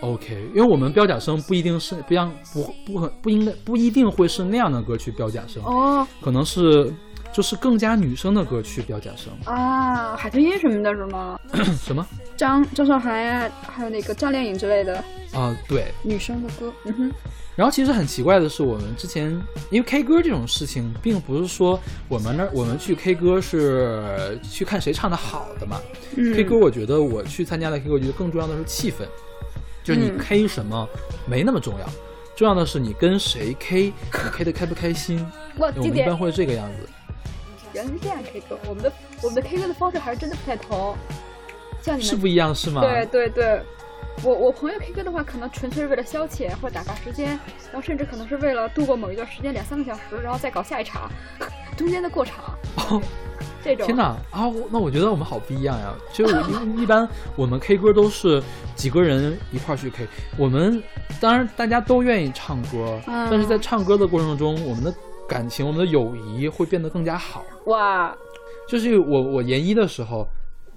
[0.00, 6.92] ？OK，因为我们标假声不一定是不像不不很不应该不一定会是那样的歌去标假声，哦可能是
[7.32, 9.32] 就是更加女生的歌去标假声。
[9.44, 11.38] 啊，海豚音什么的是吗？
[11.80, 12.06] 什么
[12.38, 14.96] 张张韶涵呀，还有那个张靓颖之类的
[15.32, 15.54] 啊？
[15.68, 16.72] 对，女生的歌。
[16.84, 17.12] 嗯哼，
[17.56, 19.28] 然后其实很奇怪的是，我们之前
[19.70, 25.80] 因为 K 歌这种事情，并不是说我们那儿我们去 K 歌是去看谁唱的好的嘛。
[26.14, 28.98] 嗯 K 歌我觉得我去参加的 K 歌，我觉得更重要的是气氛，
[29.82, 30.88] 就是你嗯 K 什么
[31.26, 31.86] 没那么重要，
[32.36, 35.18] 重要的是你跟谁 K，你 K 的开不开心。
[35.58, 36.88] 哇，我们一般会这个样子。
[37.74, 40.96] 原来是这样 K 歌，我们的我们的 K 歌的方式还是真的不太同，
[41.80, 42.80] 像你们是不一样是吗？
[42.80, 43.60] 对对对，
[44.22, 47.28] 我我朋友 K 歌的话，可能纯粹是为了消遣或者打发时间，
[47.72, 51.10] 然后甚至可能是为了度过某一段时间两三个小时，然后再搞下一场，
[51.76, 52.44] 中间的过场
[52.76, 53.00] 哦，
[53.62, 53.86] 这种。
[53.86, 54.50] 天哪啊！
[54.70, 55.94] 那我觉得我们好不一样呀。
[56.12, 58.42] 就一一般我们 K 歌都是
[58.74, 60.82] 几个人一块儿去 K，我们
[61.20, 64.92] 当然大家都愿意唱歌，嗯但是在唱歌的过程中，我们的
[65.28, 67.44] 感情、我们的友谊会变得更加好。
[67.66, 68.16] 哇，
[68.68, 70.26] 就是我我研一的时候，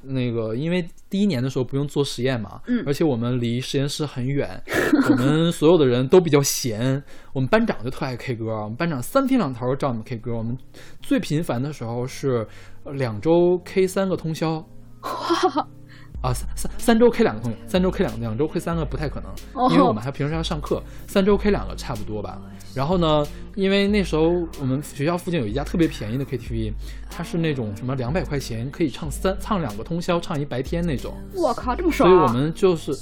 [0.04, 4.62] 那个因为第一年的时候不用做实验嘛，嗯而且我们离实验室很远，
[5.10, 10.58] 我们 所有的人都比较闲，我们班长就特爱 K 歌，我们班长三天两头找我们 K 歌，我们
[11.02, 12.48] 最频繁的时候是
[12.84, 14.66] 呃两周 K 三个通宵。
[16.22, 22.40] 啊，三三三周 K 两个三周 K 两两周 K 三个不太可能，哦因为我们还平时要上课，三周 K 两个差不多吧。
[22.76, 24.30] 然后呢，因为那时候
[24.60, 26.72] 我们学校附近有一家特别便宜的 KTV，
[27.10, 32.14] 它是那种什么两百块钱可以唱三唱两个通宵，唱一白天那种，我靠，这么爽、啊！
[32.14, 32.96] 所以我们就是，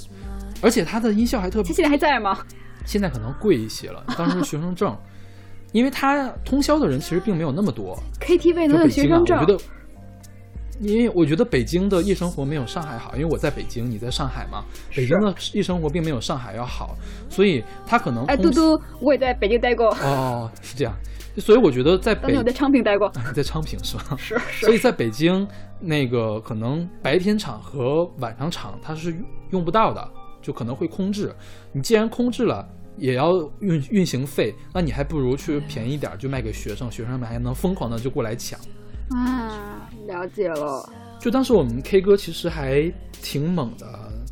[0.62, 2.38] 而且它的音效还特别他，现在还在吗？
[2.86, 4.96] 现在可能贵一些了，当时学生证，
[5.72, 9.38] 因为它通宵的人其实并没有那么多，KTV 就能有学生证？
[9.38, 9.62] 我觉得。
[10.80, 14.64] 因为我觉得北京的夜生活没有上海好，因为我在北京，你在上海嘛。
[14.96, 16.96] 北京的夜生活并没有上海要好，
[17.28, 20.94] 所以他可能哎，嘟嘟，我也在北京待过，哦是这样，
[21.36, 23.12] 所以我觉得在北当年我在昌平待过。
[23.34, 24.16] 在昌平是吧？
[24.18, 25.46] 是是所以在北京
[25.78, 29.14] 那个可能白天场和晚上场它是
[29.50, 31.34] 用不到的，就可能会空置。
[31.72, 32.66] 你既然空置了，
[32.96, 38.58] 也要运运行费，那你还不如去便宜点儿就卖给学生，学生们还能疯狂的就过来抢。
[39.14, 40.88] 啊，了解了。
[41.18, 43.86] 就当时我们 K 歌其实还挺猛的，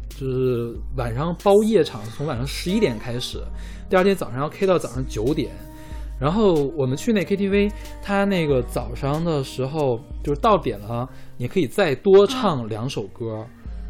[0.09, 3.43] 就是晚上包夜场，从晚上十一点开始，
[3.91, 5.51] 第二天早上要 K 到早上九点。
[6.21, 7.71] 然后我们去那 KTV，
[8.03, 13.47] 他那个早上的时候就是到点了，你可以再多唱两首歌，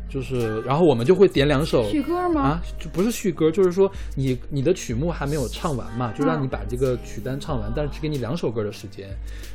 [0.08, 2.40] 就是然后我们就会点两首续歌吗？
[2.40, 9.08] 啊，就不是续歌，就是说你你的曲目还没有唱完嘛，就让嗯你把这个曲单唱完，但是只给你两首歌的时间。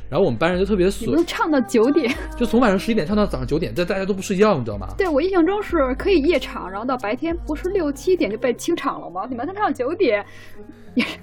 [0.08, 2.14] 然后我们班人就特别你损，们唱到九点？
[2.36, 4.86] 就从晚上十一点唱到早上九点，这大家都不睡觉，你知道吗？
[4.96, 9.26] 对我印象中是可以夜场，然后到白天不是六七点就被清场了吗？
[9.28, 10.24] 你们才唱到九点，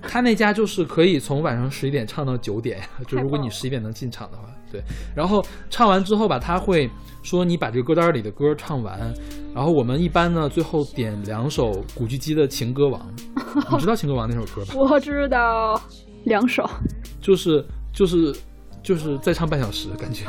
[0.02, 4.82] 他那家就是可以从晚上十一点唱到九点呀， 就如果你十一点能进场的话，对。
[5.16, 6.90] 然后唱完之后吧，他会
[7.24, 9.14] 说你把这个歌单里的歌唱完，
[9.54, 13.02] 然后我们一般呢最后点两首古巨基的《情歌王》，
[13.74, 14.74] 你知道《情歌王》那首歌吧？
[14.80, 15.80] 我知道
[16.24, 16.68] 两首，
[17.22, 18.36] 就是就是
[18.82, 20.26] 就是再唱半小时，感觉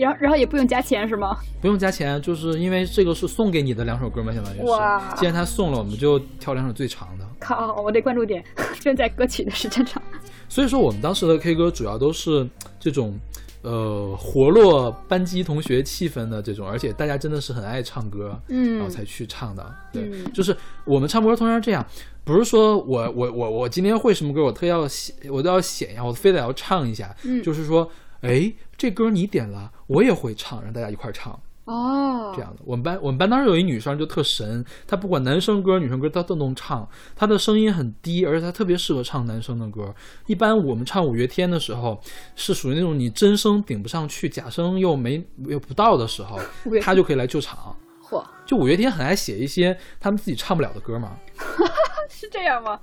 [0.00, 1.36] 然后然后也不用加钱是吗？
[1.60, 5.14] 不用加钱，就是因为这个是送给你的两首歌嘛，相当于哇。
[5.14, 7.24] 既然他送了，我们就挑两首最长的。
[7.38, 8.44] 靠，我得关注点
[8.80, 10.02] 正在歌曲的时间长。
[10.48, 13.18] 所以说，我们当时的 K 歌主要都是这种，
[13.62, 19.74] 呃，活络班级同学气氛的这种，而且大家真的是很爱唱歌，嗯然后才去唱的。
[19.92, 21.84] 对，嗯就是我们唱歌通常是这样，
[22.24, 31.38] 不是说我我我我今天会什么歌，我特要显我都要显呀，我非得要唱一下，嗯就是说，哎，这歌你点了，我也会唱，让大家一块儿唱。
[31.68, 32.62] 哦，这样的。
[32.64, 39.94] 我们班我们班当时有一女生就特神，她不管男生歌、女生歌她都能唱，她的声音很低，而且她特别适合唱男生的歌。
[40.26, 42.00] 一般我们唱五月天的时候，
[42.34, 46.40] 是属于那种你真声顶不上去，假声又没又不到的时候
[46.80, 47.76] 她就可以来救场。
[48.02, 51.18] 嚯，就五月天很爱写一些他们自己唱不了的歌嘛。
[52.08, 52.80] 是这样吗？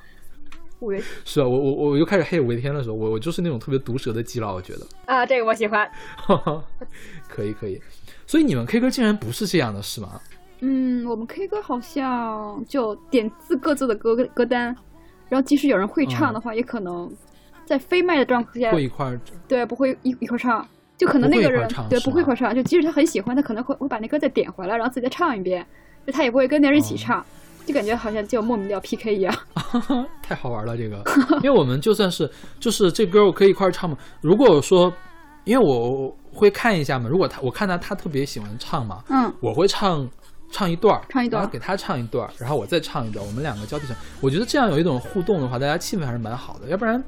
[0.82, 4.86] 五月 是啊，我我我又开始黑五月天的时候，我我就是那种特别毒舌的基佬，我觉得。
[5.06, 5.89] 啊，这个我喜欢。
[7.28, 7.82] 可以可以，
[8.27, 10.19] 所以你们 K 歌竟然不是这样的，是吗？
[10.61, 14.75] 嗯，我们 K 歌好像就点自各自的歌歌单，
[15.29, 17.11] 然后即使有人会唱的话，也可能
[17.65, 20.65] 在非麦的状况下，会一块儿对不会一一块儿唱，
[20.97, 25.65] 就可能那个人对不会一块儿唱，就即使他很喜欢，他可能会会把那歌再点回来，然后自己再唱一遍，
[26.07, 27.25] 就他也不会跟别人一起哦唱，
[27.65, 29.35] 就感觉好像就莫名的要 PK 一样。
[30.23, 31.03] 太好玩了，这个，
[31.43, 32.27] 因为我们就算是
[32.59, 33.97] 就是这歌我可以一块儿唱嘛。
[34.21, 34.91] 如果说，
[35.45, 40.08] 因为我会看一下嘛，如果他我看他他特别喜欢唱嘛，嗯，我会唱
[40.51, 43.95] 唱一段儿，唱一段儿然后给他唱一段儿，然后我再唱一段儿，我们两个交替唱。
[44.21, 47.01] 我觉得这样有一种互动的话，大家气氛还是蛮好的，要不然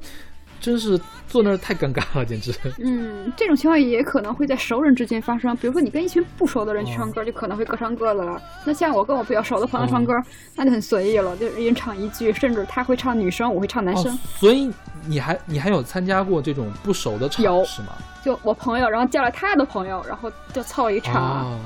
[0.60, 2.52] 真是坐那儿太尴尬了，简直。
[2.78, 5.56] 嗯，这种情况也可能会在熟人之间发生。
[5.56, 8.40] 比如说，你跟一群不熟的人去唱歌，就可能会各唱各的了。
[8.64, 10.12] 那像我跟我比较熟的朋友唱歌，
[10.56, 14.12] 那就很随意了，就一人唱一句，甚至他会唱女生，我会唱男生。
[14.12, 14.70] 哦，所以
[15.06, 17.92] 你还你还有参加过这种不熟的场有是吗？
[18.24, 21.46] 就我朋友，然后叫了他的朋友，然后就凑一场。
[21.46, 21.58] 哦，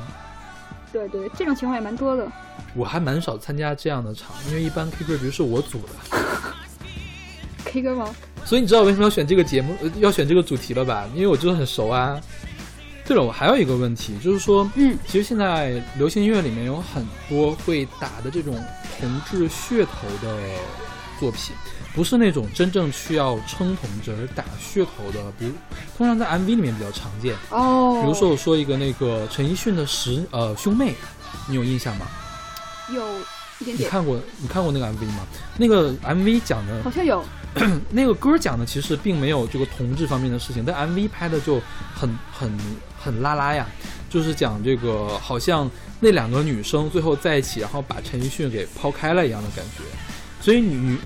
[0.92, 2.26] 对对，这种情况也蛮多的。
[2.74, 6.18] 我还蛮少参加这样的场，因为一般 K 歌局是我组的
[7.64, 8.14] ，K 歌吗？
[8.44, 11.09] 所以你知道为什么要选这个节目，呃要选这个主题了吧？
[11.14, 12.20] 因为我真的很熟啊。
[13.05, 18.55] 对了，我还有一个问题，就是说，嗯，其实现在流行音乐里面有很多会打的这种
[19.00, 20.38] 同志噱头的
[21.18, 21.55] 作品，
[21.96, 25.52] 不是那种真正需要称同志而打噱头的，比如
[25.96, 27.35] 通常在 MV 里面比较常见。
[27.50, 30.94] 哦，比如说，我说一个那个陈奕迅的十呃兄妹，
[31.48, 32.07] 你有印象吗？
[32.94, 33.02] 有
[33.59, 35.26] 一点点，你看过你看过那个 MV 吗？
[35.59, 37.22] 那个 MV 讲的好像有。
[37.90, 41.60] 那个歌讲的其实并没有这个同志方面的事情，但 MV 拍的就
[41.94, 42.50] 很很
[42.98, 43.66] 很拉拉呀，
[44.08, 49.84] 就是讲这个好像那两个女生最后在一起，然后把陈奕迅给抛开了一样的感觉，
[50.40, 50.96] 所以女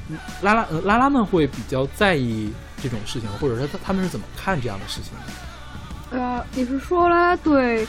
[0.43, 6.19] 拉拉呃拉拉们会比较在意这种事情，或者说他他们是怎么看这样的事情的？
[6.19, 7.85] 呃，你是说啦，对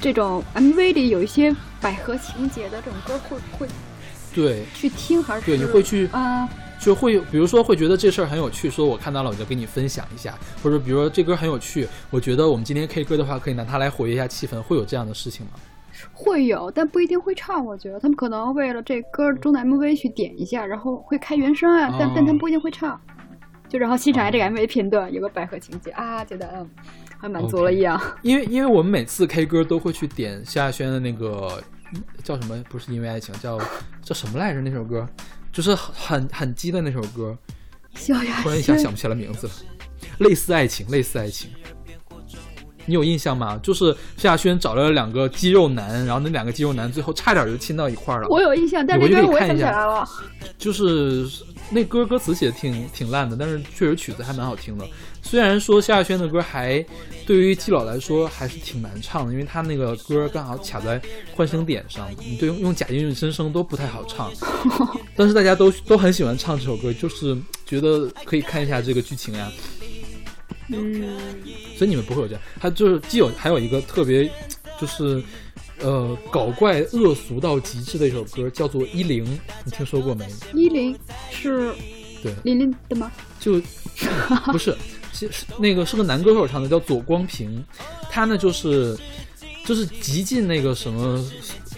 [0.00, 3.68] 这种 MV 里有一些百合情节的这种歌会会
[4.34, 6.48] 对，去听，还是对你会去啊？
[6.80, 15.52] 就会比如说会觉得这事儿很有趣，说我看到了我就跟你分享一下，或者比如说这歌很有趣，我觉得我们今天 K 歌的话可以拿它来活跃一下气氛，会有这样的事情吗？
[16.14, 17.62] 会有，但不一定会唱。
[17.64, 22.98] 我觉得他们可能为了这歌中的 MV 去点一下，然后会开原声啊，但哦但他们不一定会唱。
[23.68, 26.68] 就然后欣赏一下这个 MV 片段，有个百合情节啊，觉得嗯，
[27.18, 28.00] 还满足了一样。
[28.22, 31.62] 因为因为我们每次 K 歌都会去点萧亚轩的那个
[32.24, 32.64] 叫什么？
[32.68, 33.58] 不是因为爱情，叫
[34.02, 34.60] 叫什么来着？
[34.62, 35.06] 那首歌
[35.52, 37.36] 就是很很很激的那首歌，
[38.42, 39.52] 突然一下想不起来名字了。
[40.18, 41.50] 类似爱情，类似爱情，
[42.90, 43.58] 你有印象吗？
[43.62, 48.28] 就是夏亚轩找了两个肌肉男，然后那两个肌肉男最后差点就亲到一块儿了。
[48.28, 50.08] 我有印象，但你回去这歌我看一下不起来了。
[50.58, 51.24] 就是
[51.70, 54.84] 那歌歌词写的挺挺烂的，但是确实曲子还蛮好听的。
[55.22, 56.84] 虽然说萧亚轩的歌还
[57.26, 61.00] 对于基佬来说还是挺难唱的，因为他那个歌刚好卡在
[61.34, 64.30] 换声点上，你对用用假音用、真声都不太好唱。
[65.14, 69.48] 但是大家都都很喜欢唱这首歌，就是觉得可以看一下这个剧情呀。
[70.72, 71.02] 嗯，
[71.80, 74.30] 所以你们不会有这样，他就是既有还有一个特别
[74.78, 75.22] 就是。
[75.82, 79.24] 呃，搞怪恶俗到极致的一首歌叫做《一零》，
[79.64, 80.28] 你听说过没？
[80.52, 80.94] 一零
[81.30, 81.72] 是
[82.22, 83.10] 对，琳琳的吗？
[83.40, 83.58] 就
[84.52, 84.76] 不是，
[85.14, 87.64] 是是那个是个男歌手唱的，叫左光平，
[88.10, 88.94] 他呢就是
[89.64, 91.24] 就是极尽那个什么。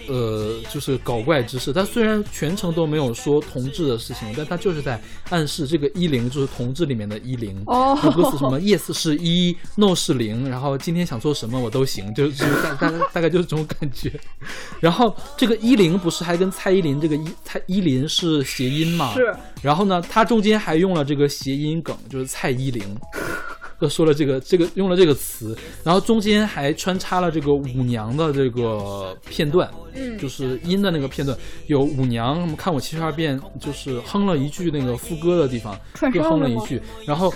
[0.07, 1.71] 呃，就是搞怪之事。
[1.71, 7.61] 他虽然全程都没有说同志的事情，但他就是在暗示这个一零就是同志里面的一零。
[7.67, 14.11] 哦那歌词什么 yes 是一，no 是零，然后今天想做什么我都行，就就是大大大概就是这种感觉。
[14.79, 19.13] 然后这个一零不是还跟蔡依林这个一蔡依林是谐音嘛？
[19.13, 19.33] 是。
[19.61, 22.83] 然后呢，他中间还用了这个谐音梗，就是蔡依林。
[23.83, 35.77] 就说了这个这个用了这个词，然后中间还穿插了这个舞娘的这个片段，嗯就是音的那个片段，有舞娘什么看我七十二变，就是哼了一句那个副歌的地方，
[36.13, 37.33] 又哼了一句，然后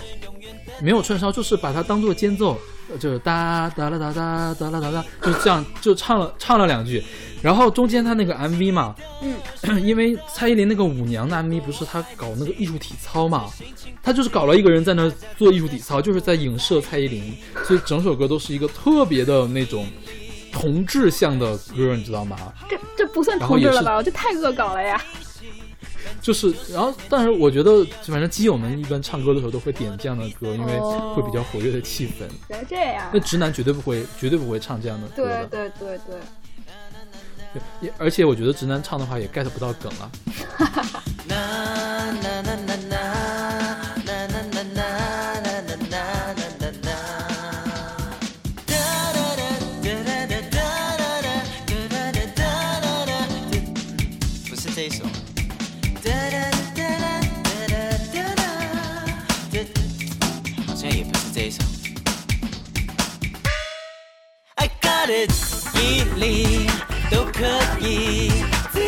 [0.80, 2.58] 没有串烧，就是把它当做间奏，呃
[2.98, 7.02] 就是哒哒啦哒哒哒啦哒哒，就这样就唱了唱了两句，
[7.42, 9.36] 然后中间他那个 MV 嘛，嗯，
[9.84, 13.46] 因为蔡依林那个舞娘的 MV 不是她搞那个艺术体操嘛，
[14.02, 19.86] 她就是搞了一个人在那做艺术体操，就是在影射蔡依林，所以整首歌都是一个特别的那种
[20.50, 22.36] 同志向的歌，你知道吗？
[22.68, 23.96] 这这不算同志了吧？
[23.96, 25.00] 我这太恶搞了呀！
[26.20, 32.28] 就是，然后，但是我觉得，反正基友们一般唱歌的时候都会点这样的歌，因为哦会比较活跃的气氛。
[32.48, 33.20] 原来这样那。
[33.20, 35.46] 直男绝对不会，绝对不会唱这样的歌对的。
[35.46, 36.16] 对对对，
[37.54, 40.10] 对，也而且我觉得直男唱的话也 get 不到梗啊。
[65.08, 65.32] I got it，
[65.74, 66.66] 一零
[67.10, 67.46] 都可
[67.80, 68.30] 以，
[68.70, 68.78] 自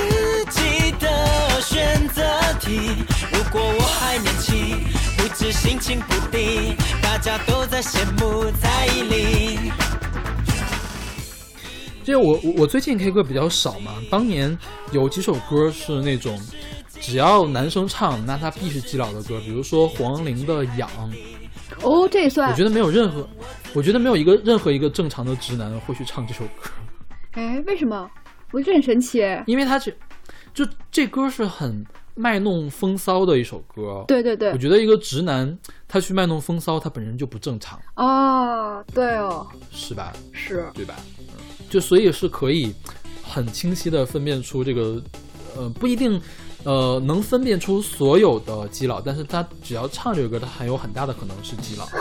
[0.51, 2.23] 己的选择
[2.61, 2.91] 题。
[3.33, 4.85] 如果我还年轻，
[5.17, 9.73] 不知心情不定，大家都在羡慕蔡依林。
[12.05, 14.59] 因为我我我最近 K 歌比较少嘛，当年
[14.93, 16.39] 有几首歌是那种
[17.01, 20.91] 只要男生唱，那他必是基佬的歌，比如说黄龄的《痒》，
[21.83, 23.29] 哦，这也算我觉得没有任何，
[23.75, 26.71] 我觉得没有一个任何一个正常的直男会去唱这首歌，
[27.33, 28.11] 哎，为什么？
[28.53, 29.43] 我觉得很神奇哎。
[29.47, 29.93] 因为他这
[30.53, 34.05] 就这歌是很卖弄风骚的一首歌。
[34.09, 35.57] 对对对我，觉得一个直男
[35.87, 40.13] 他去卖弄风骚，他本身就不正常，哦，对哦，是吧？
[40.33, 40.97] 是对吧？
[41.19, 41.25] 嗯，
[41.71, 42.75] 就所以是可以
[43.23, 45.01] 很清晰的分辨出这个，
[45.57, 46.21] 呃，不一定，
[46.65, 51.89] 呃，能分辨出所有的基佬，但是他只要唱这个歌，他很有很大的可能是基佬。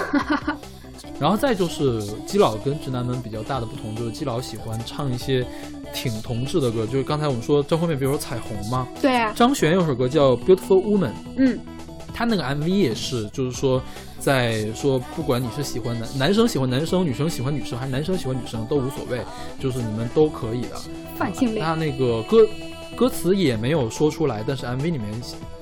[1.19, 5.45] 然后再就是基佬跟直男们比较大的不同，就是基佬喜欢唱一些
[5.93, 11.59] 挺同志的歌，就是刚才我们说张惠妹，比如说彩虹嘛，对啊，张悬有首歌叫《Beautiful Woman》，嗯，
[12.13, 13.81] 他那个 MV 也是，就是说
[14.17, 19.21] 在说，不管你是喜欢男男生喜欢男生，女生喜欢女生，还是男生喜欢女生都无所谓，
[19.59, 20.77] 就是你们都可以的。
[21.17, 22.47] 泛性恋他那个歌
[22.99, 25.03] 歌词也没有说出来，但是 MV 里面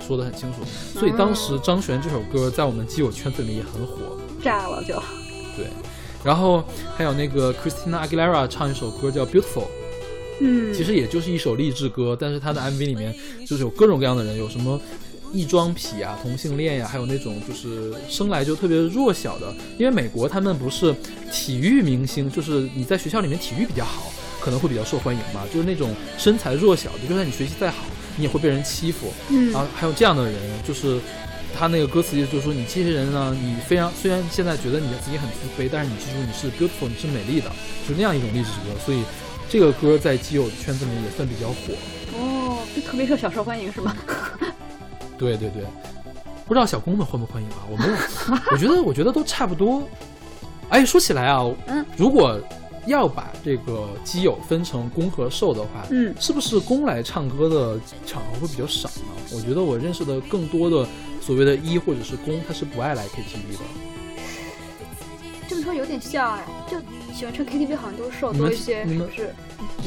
[0.07, 0.61] 说的很清楚，
[0.99, 4.17] 所以当时张悬这首歌在我们基友圈子里也很火。
[4.41, 4.95] 炸了就，
[5.55, 5.67] 对，
[6.23, 6.63] 然后
[6.95, 9.61] 还有那个 Christina Aguilera 唱一首歌叫《Beautiful》，
[10.41, 13.15] 嗯，其实也就是一首励志歌，但是他的 MV 里面
[13.45, 14.81] 就是有各种各样的人，有什么
[15.31, 20.95] 异装癖啊、同性恋呀、还有那种就是生来就特别弱小的，因为美国他们不是
[21.31, 24.11] 体育明星，就是你在学校里面体育比较好，
[24.47, 27.83] 可能会比较受欢迎吧，就是那种身材弱小的，就算你学习再好，
[28.15, 29.11] 你也会被人欺负。
[29.29, 30.35] 嗯然后还有这样的人，
[30.65, 31.01] 就是
[31.53, 37.49] 他那个歌词就是说，你这些人呢，你非常虽然现在觉得你自己很自卑，但是你记住你是 beautiful，你是美丽的，
[37.89, 38.79] 就那样一种励志歌。
[38.85, 39.03] 所以
[39.49, 41.73] 这个歌在基友圈子里面也算比较火。
[42.17, 43.93] 哦，就特别受小受欢迎是吗？
[45.19, 45.61] 对对对，
[46.45, 47.67] 不知道小公们欢不欢迎啊？
[47.69, 47.93] 我没有，
[48.53, 49.85] 我觉得我觉得都差不多。
[50.69, 52.39] 哎，说起来啊，嗯，如果
[52.87, 59.13] 要把这个基友分成攻和受的话，嗯是不是攻来唱歌的场合会比较少呢？
[59.33, 60.87] 我觉得我认识的更多的
[61.21, 63.63] 所谓的一或者是攻，他是不爱来 KTV 的。
[65.47, 66.77] 这么说有点像哎，就
[67.13, 69.33] 喜欢唱 KTV 好像都是受多一些，不是？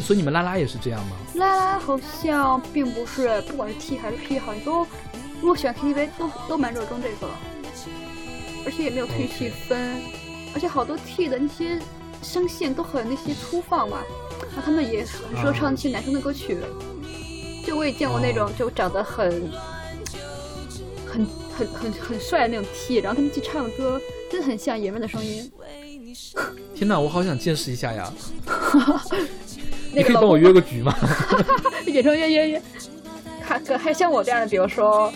[0.02, 1.16] 所以你们拉拉也是这样吗？
[1.34, 4.86] 拉拉好像并不是，不管是 T 还是 P，好像都
[5.40, 7.30] 如果喜欢 KTV 都都蛮热衷这个，
[8.64, 10.02] 而且也没有特意去 OK 分
[10.54, 11.78] 而且好多 T 的那些
[12.22, 13.98] 声线都很那些粗放嘛，
[14.40, 16.58] 然后他们也很适合唱那些男生的歌曲。
[17.66, 19.50] 就我也见过那种哦就长得很
[21.06, 24.00] 很很很很帅的那种 T，然后他们去唱的歌
[24.30, 25.50] 真的很像爷们的声音。
[26.74, 28.10] 天哪，我好想见识一下呀！
[29.92, 30.94] 那个老你可以帮我约个局吗？
[31.86, 32.62] 演唱约约约，
[33.42, 35.12] 还可还像我这样的，比如说，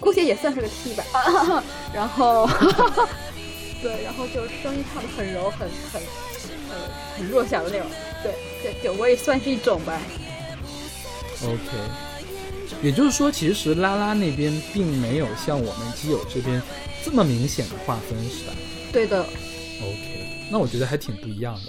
[0.00, 1.04] 姑且也算是个 T 吧，
[1.92, 2.48] 然后，
[3.82, 6.00] 对，然后就声音唱的很柔，很很
[6.74, 7.86] 呃很弱小的那种，
[8.22, 10.00] 对对对，我也算是一种吧。
[11.42, 11.60] OK，
[12.82, 16.60] 也就是说，其实拉拉那边并没有像我们基友这边
[17.04, 18.52] 这么明显的划分，是吧
[18.92, 21.60] 对的，？OK，那我觉得还挺不一样的。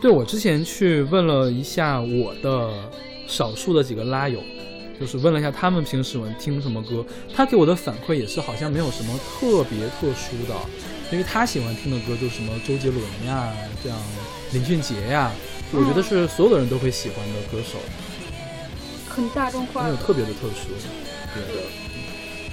[0.00, 2.90] 对我之前去问了一下我的
[3.26, 4.40] 少数的几个拉友，
[4.98, 7.04] 就是问了一下他们平时喜欢听什么歌，
[7.34, 10.54] 他给我的反馈也是好像没有什么特别特殊的，
[11.12, 13.52] 因为他喜欢听的歌就是什么周杰伦呀，
[13.82, 13.98] 这样
[14.52, 15.30] 林俊杰呀，
[15.70, 17.78] 我觉得是所有的人都会喜欢的歌手。
[19.08, 19.96] 很大众化没有。
[19.96, 20.70] 特别的特殊。
[21.34, 21.44] 对，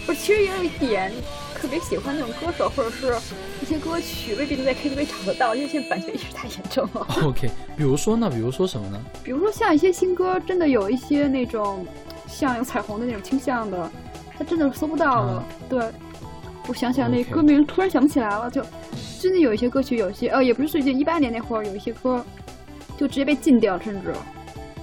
[0.06, 1.10] 不是，其实也有一点
[1.56, 3.18] 特别喜欢那种歌手或者是
[3.62, 7.08] 一些歌曲，未必能在 KTV 找得到，因为现在版权意识太严重了。
[7.24, 8.30] OK，比如说呢？
[8.30, 9.02] 比如说什么呢？
[9.24, 11.88] 比如说像一些新歌，真的有一些那种
[12.28, 13.90] 像有彩虹的那种倾向的，
[14.38, 15.46] 它真的搜不到了。
[15.70, 15.80] 对，
[16.70, 18.64] 我想想那歌名突然想不起来了，就
[19.20, 22.24] 真的有一些歌曲，有些呃，也不是最近一八年那会儿有一些歌
[22.96, 24.14] 就直接被禁掉，甚至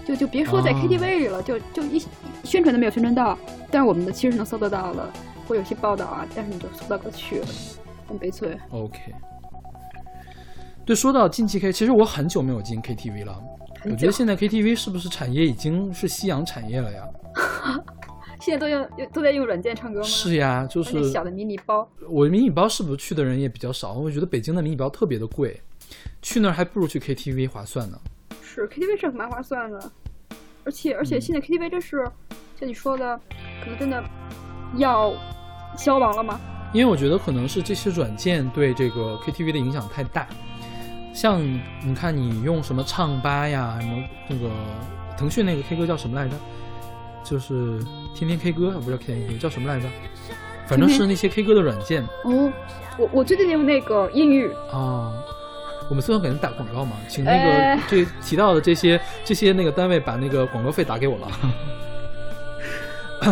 [0.04, 2.02] 就就别说在哦 KTV 里了，就就一
[2.42, 3.38] 宣传都没有宣传到，
[3.70, 5.08] 但是我们的其实是能搜得到的，
[5.46, 7.46] 会有些报道啊，但是你就搜不到歌曲了，
[8.08, 8.58] 很悲催。
[8.70, 8.98] OK。
[10.84, 13.40] 对，说到进气 K，其实我很久没有进 KTV 了。
[13.84, 17.02] 我觉得现在 KTV 是不是产业已经是夕阳产业了呀？
[18.40, 20.06] 现在都用都在用软件唱歌吗？
[20.06, 23.92] 是呀，就是小的迷你包，我迷你包是不是去的人也比较少？
[23.94, 25.60] 我觉得北京的迷你包特别的贵，
[26.22, 27.98] 去那儿还不如去 KTV 划算呢。
[28.42, 29.92] 是 KTV 是蛮划算的，
[30.64, 32.04] 而且而嗯且现在 KTV 真是
[32.58, 33.20] 像你说的，
[33.62, 34.02] 可能真的
[34.76, 35.12] 要
[35.76, 36.40] 消亡了吗？
[36.72, 40.26] 因为我觉得可能是这些软件对这个 KTV 的影响太大。
[41.14, 41.40] 像
[41.82, 44.50] 你看，你用什么唱吧呀，什么那个
[45.16, 46.34] 腾讯那个 K 歌叫什么来着？
[47.28, 47.82] 就是
[48.14, 49.88] 天天 K 歌，不叫天天 K 歌，叫什么来着？
[50.66, 52.52] 反正是那些 K 歌的软件哦，
[52.96, 55.12] 我我最近用那个英语，啊。
[55.88, 61.28] 我们虽然给人打广告嘛，请那个、哎这提到的这些这些那个单位把那个广告费打给我了。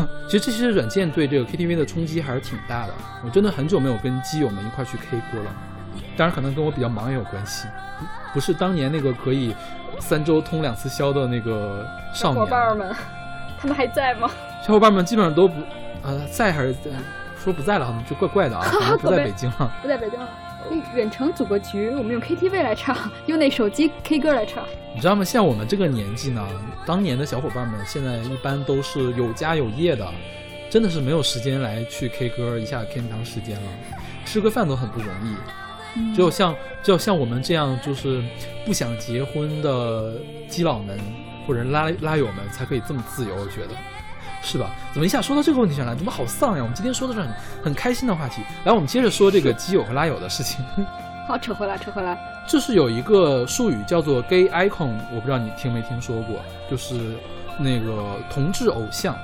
[0.29, 2.95] 其实这些软件对这个 KTV 的冲击还是挺大的。
[3.25, 5.53] 我真的很久没有跟基友们一块去 K 歌了，
[6.17, 7.67] 当然可能跟我比较忙也有关系，
[8.33, 9.53] 不是当年那个可以
[9.99, 11.85] 三周通两次宵的那个
[12.15, 12.45] 少小年。
[12.45, 12.95] 伙伴们，
[13.65, 14.31] 他们还在吗？
[14.63, 15.55] 小伙伴们基本上都不，
[16.03, 16.91] 呃，在还是在
[17.43, 19.75] 说不在了，好像就怪怪的啊， 可能不在北京了。
[19.81, 20.29] 不在北京了。
[20.95, 22.95] 远程组个局，我们用 KTV 来唱，
[23.25, 24.63] 用那手机 K 歌来唱。
[24.95, 25.25] 你知道吗？
[25.25, 26.47] 像我们这个年纪呢，
[26.85, 30.07] 当年的小伙伴们现在一般都是有家有业的，
[30.69, 33.71] 真的是没有时间来去 K 歌，一下 K 那么长时间了，
[34.27, 36.15] 吃个饭都很不容易。
[36.15, 38.23] 只有像只有像我们这样就是
[38.67, 40.15] 不想结婚的
[40.49, 40.99] 基佬们
[41.47, 43.75] 或者拉拉友们才可以这么自由，我觉得
[44.43, 44.71] 是吧？
[44.93, 46.63] 怎么一下说到这个问题上来，怎么好丧呀？
[46.63, 47.31] 我们今天说的是很
[47.65, 50.65] 很开心的话题，来，我们接着说这个基友和拉友的事情。
[51.27, 52.19] 好，扯回来，扯回来。
[52.47, 57.17] 就是有一个术语叫做 gay icon，我不知道你听没听说过，就是
[57.59, 59.17] 那个同志偶像。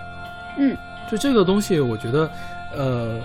[0.56, 0.74] 嗯，
[1.10, 2.30] 就这个东西，我觉得，
[2.74, 3.20] 呃，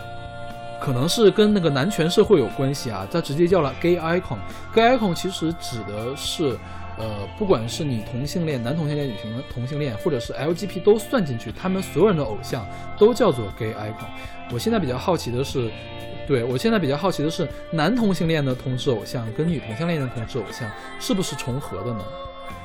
[0.82, 3.08] 可能是跟那个男权社会有关系啊。
[3.10, 4.38] 它直接叫了 gay icon。
[4.74, 6.58] gay icon 其实指的是，
[6.98, 12.66] 呃，不管是你同性恋、男同性恋、女性同性恋，或者是 LGBT 都算进去，他们所有人的偶像
[12.98, 14.08] 都叫做 gay icon。
[14.52, 15.70] 我现在比较好奇的是。
[16.28, 20.68] 对我现在比较好奇的是，男同性恋的同志偶像跟女同性恋的同志偶像
[21.00, 22.04] 是不是重合的呢？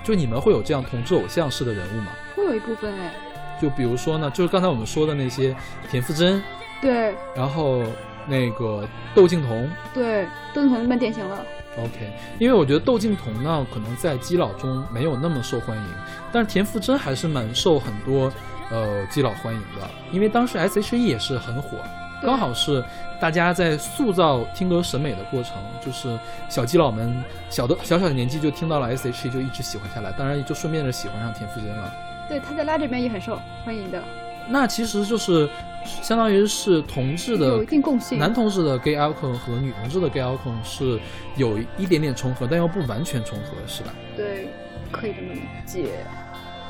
[0.02, 2.12] 就你们会有这样同志偶像式的人物吗？
[2.34, 3.12] 会有一部分哎。
[3.60, 5.54] 就比如说呢，就是刚才我们说的那些
[5.90, 6.42] 田馥甄，
[6.80, 7.82] 对，然后
[8.26, 10.24] 那个窦靖童，对，
[10.54, 11.44] 窦靖童蛮典型了。
[11.76, 15.84] OK，因为我觉得窦靖童呢，可能在基佬中没有那么受欢迎，
[16.32, 18.32] 但是田馥甄还是蛮受很多
[18.70, 21.78] 呃基佬欢迎的，因为当时 S.H.E 也是很火。
[22.22, 22.84] 刚好是
[23.18, 26.18] 大家在塑造听歌审美的过程，就是
[26.50, 27.16] 小基佬们
[27.48, 31.90] 小的小小的年纪就听到了 S.H.E 就一直喜欢下来，当然也就顺便的喜欢上田馥甄了。
[32.28, 34.02] 对，他在拉这边也很受欢迎的。
[34.48, 35.48] 那其实就是
[35.84, 40.98] 相当于是同志的有一定共性，男同志的 gay icon 和女同志的 gay icon 是
[41.36, 43.94] 有一点点重合，但又不完全重合，是吧？
[44.16, 44.48] 对，
[44.90, 45.88] 可以这么理解。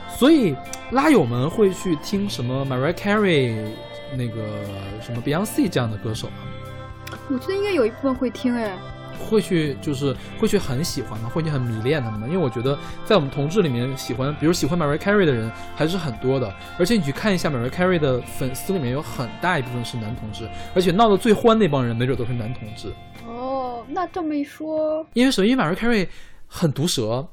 [0.08, 0.54] 所以
[0.90, 3.54] 拉友们会去听什么 Mariah Carey？
[4.16, 4.64] 那个
[5.00, 6.34] 什么 Beyonce 这样的歌手吗？
[7.28, 8.76] 我觉得应该有一部分会听哎，
[9.20, 11.28] 会去就是会去很喜欢吗？
[11.28, 12.26] 会去很迷恋他们吗？
[12.26, 16.52] 因为我觉得在我们同志里面，喜欢比如喜欢 Mariah Carey 的人还是很多的。
[16.78, 22.92] 而且你去看一下 Mariah Carey 的粉丝里面有很大一部分是男同志，而且闹得最欢那帮人没准都是男同志。
[23.26, 26.08] 哦，那这么一说，因为首先 Mariah Carey
[26.46, 27.28] 很毒舌，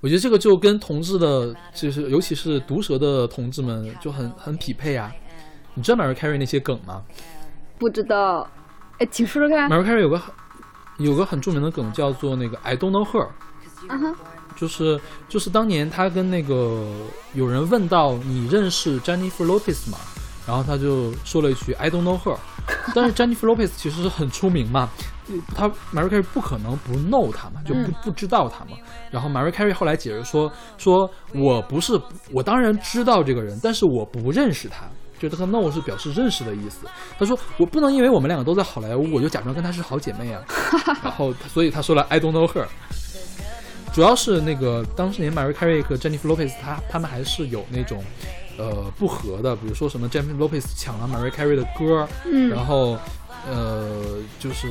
[0.00, 5.12] 我觉得这个就跟同志的，就是尤其是毒舌的同志们就很很匹配啊。
[5.74, 7.02] 你知道 Mariah Carey 那些梗吗？
[7.78, 8.48] 不知道，
[8.98, 9.70] 哎，请说说看。
[9.70, 10.32] Mariah Carey 有个很
[10.98, 13.28] 有个很著名的梗叫做那个 I don't know her，
[14.56, 16.84] 就是就是当年他跟那个
[17.34, 19.98] 有人问到你认识 Jennifer Lopez 吗？
[20.46, 22.36] 然后他就说了一句 I don't know her，
[22.94, 24.88] 但是 Jennifer Lopez 其实是很出名嘛，
[25.54, 28.72] 他 Mariah Carey 不可能不 know 他嘛，就不不知道他嘛。
[29.10, 32.00] 然后 Mariah Carey 后来解释说说我不是
[32.32, 34.86] 我当然知道这个人，但是我不认识他。
[35.18, 36.86] 就这个 no 是表示认识的意思。
[37.18, 40.42] 他说我不能因为我们两个都在好莱坞，我就假装跟她是好姐妹啊。
[41.02, 42.66] 然后所以他说了 I don't know her。
[43.92, 48.04] 主要是那个当时年 Mariah Carey 和 Jennifer Lopez，他他们还是有那种
[48.56, 52.96] 呃不和的，比如说什么 Jennifer Lopez 抢了 Mariah Carey 的歌，嗯，然后
[53.48, 54.68] 呃就是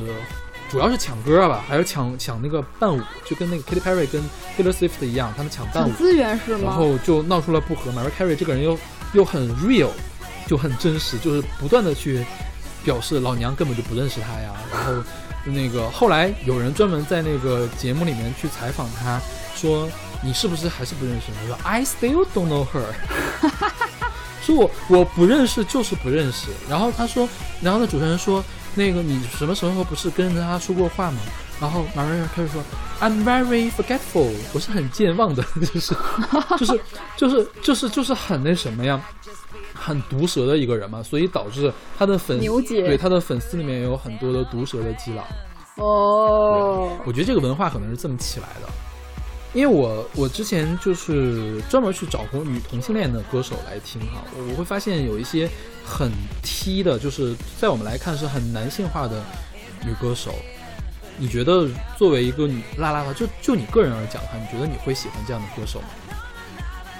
[0.70, 4.22] 主要是抢歌吧，还有抢抢那个伴舞，就跟那个 Katy Perry 跟
[4.56, 6.62] Taylor Swift 一样，他们抢伴舞资源是吗？
[6.64, 7.90] 然后就闹出了不和。
[7.90, 8.78] Mariah Carey 这个人又
[9.12, 9.90] 又很 real。
[10.48, 12.24] 就很真实，就是不断的去
[12.82, 14.54] 表示老娘根本就不认识他呀。
[14.72, 14.92] 然后
[15.44, 19.20] 那个后来有人专门在那个节目里面去采访他，
[19.54, 19.88] 说
[20.22, 21.26] 你是不是还是不认识？
[21.38, 22.82] 他说 I still don't know her，
[24.42, 26.48] 说我我不认识就是不认识。
[26.68, 27.28] 然后他说，
[27.60, 28.42] 然后那主持人说，
[28.74, 31.18] 那个你什么时候不是跟着他说过话吗？
[31.60, 32.62] 然后马瑞开始说
[33.00, 35.44] I'm very forgetful，我是很健忘的，
[35.74, 35.94] 就是
[36.56, 36.80] 就是
[37.16, 39.00] 就是就是就是很那什么呀。
[39.78, 45.24] 很毒舌的一个人嘛，所以导致他的粉丝对他的粉丝里面有很多的毒舌的基佬。
[45.76, 48.68] 哦，我觉得这个文化可能是这么起来的，
[49.54, 55.48] 因为我我之前就是专门去找过女同性恋的歌手来听哈，我会发现有一些
[55.84, 56.10] 很
[56.42, 59.22] T 的，就是在我们来看是很男性化的
[59.86, 60.34] 女歌手。
[61.20, 65.88] 你觉得作为一个女拉拉的，就就你个人而讲的话，你觉得你会喜欢这样的歌手吗？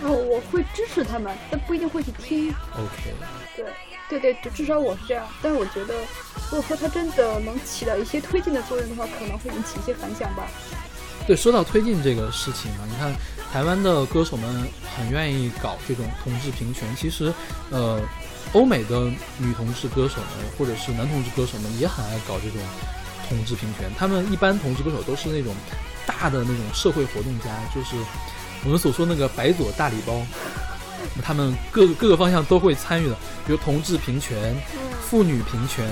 [0.00, 2.50] 哦，我会支持他们，但不一定会去听。
[2.74, 3.14] OK，
[3.56, 5.26] 对，对对，至少我是这样。
[5.42, 5.94] 但是我觉得，
[6.50, 10.46] 如果说他真的能起到一些推进的作用的话，可能会引起一些反响吧。
[11.26, 13.12] 对，说到推进这个事情啊，你看
[13.52, 16.88] 台湾的歌手们很愿意搞这种同志平权。
[16.96, 17.34] 其实，
[17.70, 18.00] 呃，
[18.52, 19.00] 欧美的
[19.38, 22.60] 女同志歌手们或者是男同志歌手们也很爱搞这种
[23.28, 23.90] 同志平权。
[23.98, 25.52] 他们一般同志歌手都是那种
[26.06, 27.96] 大的那种社会活动家，就是。
[28.64, 30.20] 我们所说那个白左大礼包，
[31.22, 33.14] 他们各个各个方向都会参与的，
[33.46, 34.54] 比如同志平权、
[35.02, 35.88] 妇女平权、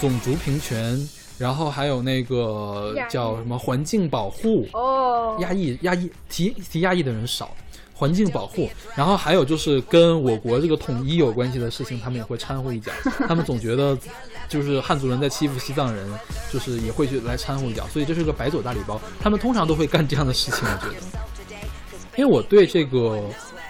[0.00, 4.66] 种族平权，然后还有那个叫什么环境保护。
[4.72, 7.54] 哦，亚裔亚裔提提压抑的人少，
[7.92, 12.90] 环境保护，然后还有就是跟我国这个统一有关系的事情，他们也会掺和一脚。
[13.28, 13.98] 他们总觉得
[14.48, 16.08] 就是汉族人在欺负西藏人，
[16.52, 19.00] 就是也会去来掺和一脚，所以这是个白左大礼包。
[19.20, 21.25] 他们通常都会干这样的事情，我觉得。
[22.16, 23.22] 因为我对这个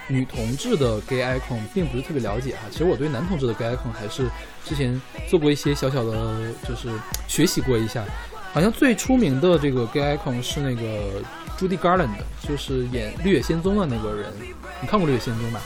[0.08, 4.28] 女同志的 gay icon 并不是特别了解哈，其实我对男同志的 gay icon 还是
[4.64, 6.36] 之前做过一些小小的，
[6.68, 6.88] 就是
[7.26, 8.04] 学习过一下。
[8.52, 11.20] 好像最出名的这个 gay icon 是那个
[11.58, 12.08] Judy Garland，
[12.40, 14.32] 就是演《绿野仙踪》的那个人。
[14.80, 15.60] 你看过《绿野仙踪》吧？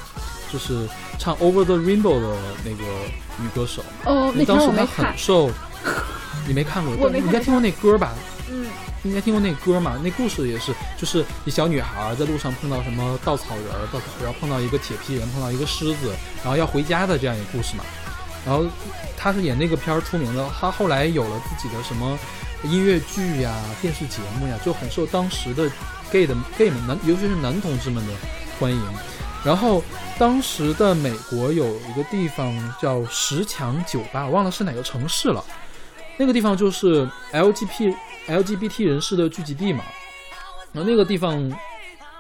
[0.53, 2.83] 就是唱《Over the Rainbow》的那个
[3.39, 3.85] 女歌手。
[4.05, 5.49] 哦，那当时她很，受，
[6.49, 6.93] 你没看过？
[6.99, 8.13] 我没看你应该听过那歌吧？
[8.51, 8.67] 嗯，
[9.05, 9.99] 应该听过那歌嘛？
[10.03, 17.85] 那故事也是，就是一小女孩在路上碰到什么稻草人，稻草，然后碰到一个铁皮人，碰到一个狮子，然后要回家的这样一个故事嘛。
[18.45, 18.65] 然后
[19.17, 22.19] 她是演那个片儿出名的，她后来有了自己的什么
[22.65, 25.71] 音乐剧呀、电视节目呀，就很受当时的
[26.11, 28.13] gay 的 gay 们男，尤其是男同志们的
[28.59, 28.83] 欢迎。
[29.45, 29.83] 然后
[30.19, 35.45] 当时的美国有一个地方叫十强酒吧，我忘了是哪个城市了。
[36.19, 37.95] 那个地方就是 LGBT
[38.31, 39.85] LGBT 人士的聚集地嘛。
[40.73, 41.37] 然后那个地方，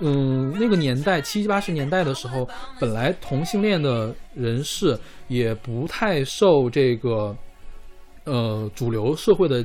[0.00, 2.48] 嗯，那个年代七八十年代的时候，
[2.80, 4.98] 本来同性恋的人士
[5.28, 7.36] 也不太受这个
[8.24, 9.64] 呃主流社会的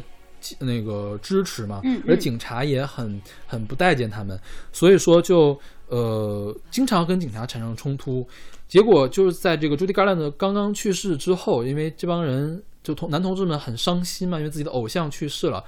[0.60, 4.40] 那个支持嘛，而警察也很很不待见他们，
[4.72, 8.28] 所以说就呃经常跟警察产生冲突。
[8.68, 15.64] 结果就是在这个朱迪·嘎兰德刚刚去世之后，因为这帮人就同男同志们很伤心嘛，因为自己的偶像去世了，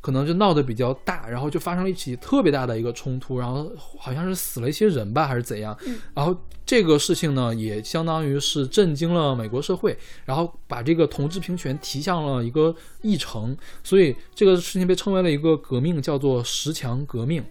[0.00, 5.76] 可能就闹得比较大，然后就发生了一起特别大的一个冲突，然后好像是死了一些人吧，还是怎样。
[6.14, 17.42] 然后这个事情呢，也相当于是震惊了美国社会，然后把这个同志平权提向了一个议程，所以这个事情被称为了一个革命，叫做十强革命。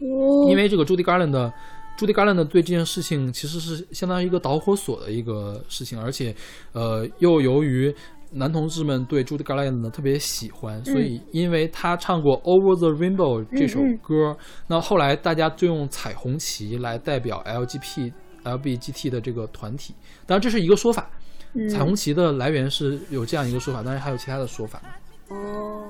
[0.00, 1.52] 哦，因为这个朱迪·加兰的，
[1.96, 6.34] 朱迪·加兰的对这件事情其实是相当于一个导火索的一个事情，而且，
[6.72, 7.94] 呃，又由于
[8.34, 18.12] 男同志们对朱迪·嘎兰的特别喜欢，所以因为他唱过《Over the Rainbow》这首歌，那后来大家就用彩虹旗来代表 LGBT
[18.44, 19.94] LGBT 的这个团体，
[20.26, 21.08] 当然这是一个说法。
[21.56, 24.82] 嗯彩虹旗的来源是有这样一个说法，当然还有其他的说法。
[25.28, 25.84] 哦，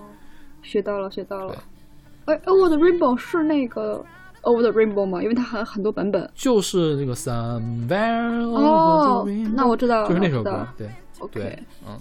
[0.63, 1.57] 学到了，学到了。
[2.27, 4.05] 哎，Over the Rainbow 是那个
[4.43, 5.23] Over the Rainbow 吗？
[5.23, 6.31] 因为它还有很多版本。
[6.35, 10.91] 就是那个 Somewhere Over 哦 the Rainbow，那我知道了就是那首歌对。
[11.21, 11.99] OK，对，嗯。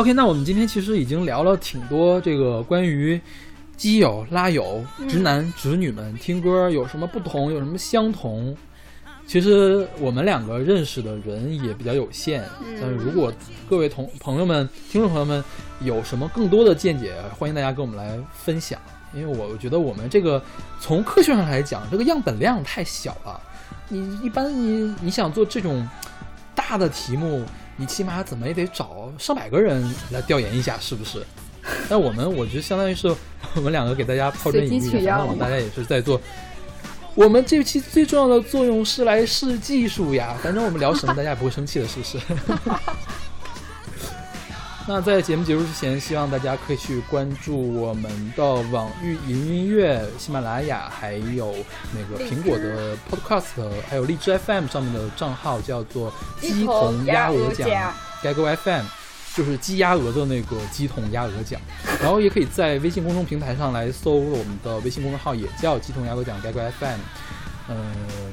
[0.00, 3.20] OK，那我们今天其实已经聊了挺多这个关于
[3.76, 8.56] 基友、拉友、直男、直女们听歌有什么不同，有什么相同。
[9.26, 12.42] 其实我们两个认识的人也比较有限，
[12.80, 13.30] 但是如果
[13.68, 15.44] 各位同朋友们、听众朋友们
[15.80, 18.80] 有什么更多的见解，欢迎大家跟我们来分享。
[19.12, 20.42] 因为我觉得我们这个
[20.80, 23.38] 从科学上来讲，这个样本量太小了。
[23.90, 25.86] 你一般你你想做这种
[26.54, 27.44] 大的题目，
[27.80, 31.24] 你起码怎么也得找上百个人来调研一下，是不是？
[31.88, 33.08] 但我们我觉得相当于是
[33.54, 36.20] 我们两个给大家抛砖引玉，随机取样反正我大家也是在做。
[37.14, 42.18] 我们这期最重要的作用是来试技术呀，反正我们聊什么大家也不会生气的，是不是？
[44.88, 51.54] 那在节目结束之前，希望大家可以去关注我们的网易云音乐、喜马拉雅，还有
[51.94, 57.68] 那个苹果的 Podcast，还有荔枝 FM 上面的账号，叫做“鸡同鸭鹅奖
[58.22, 58.84] ”，Gaggle FM，
[59.36, 61.60] 就是鸡鸭鹅的那个鸡同鸭鹅奖。
[62.00, 66.98] 然后也可以在微信公众平台上来搜我们的微信公众号，也叫“鸡同鸭鹅奖 ”，Gaggle FM。
[67.68, 67.76] 呃，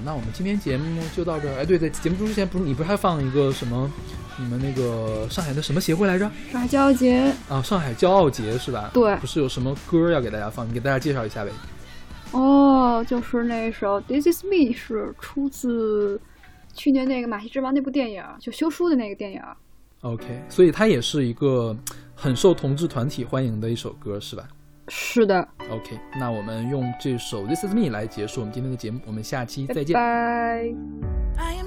[0.04, 1.60] 那我们今天节目就到这儿。
[1.60, 3.92] 哎，对对，节目之前不是你不是还放一个什么？
[4.38, 6.30] 你们那个上海的什么协会来着？
[6.52, 8.92] 上海骄傲节，啊，上海骄傲节是吧？
[8.94, 10.68] 对不是有什么歌要给大家放？
[10.68, 11.52] 你给大家介绍一下呗。
[12.32, 16.20] 哦，就是那首《This Is Me》是出自
[16.74, 19.42] 去年那个《马戏之王》那部电影，就修书的那个电影。
[20.02, 21.76] OK，所以它也是一个
[22.14, 24.48] 很受同志团体欢迎的一首歌，是吧
[24.90, 29.94] 是的，？OK，那我们用这首《This Is Me》来结束我们今天的节目，我们下期再见。
[29.96, 31.67] 拜。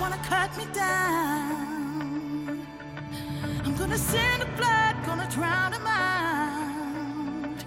[0.00, 2.66] wanna cut me down.
[3.64, 7.64] I'm gonna send a blood, gonna drown him out.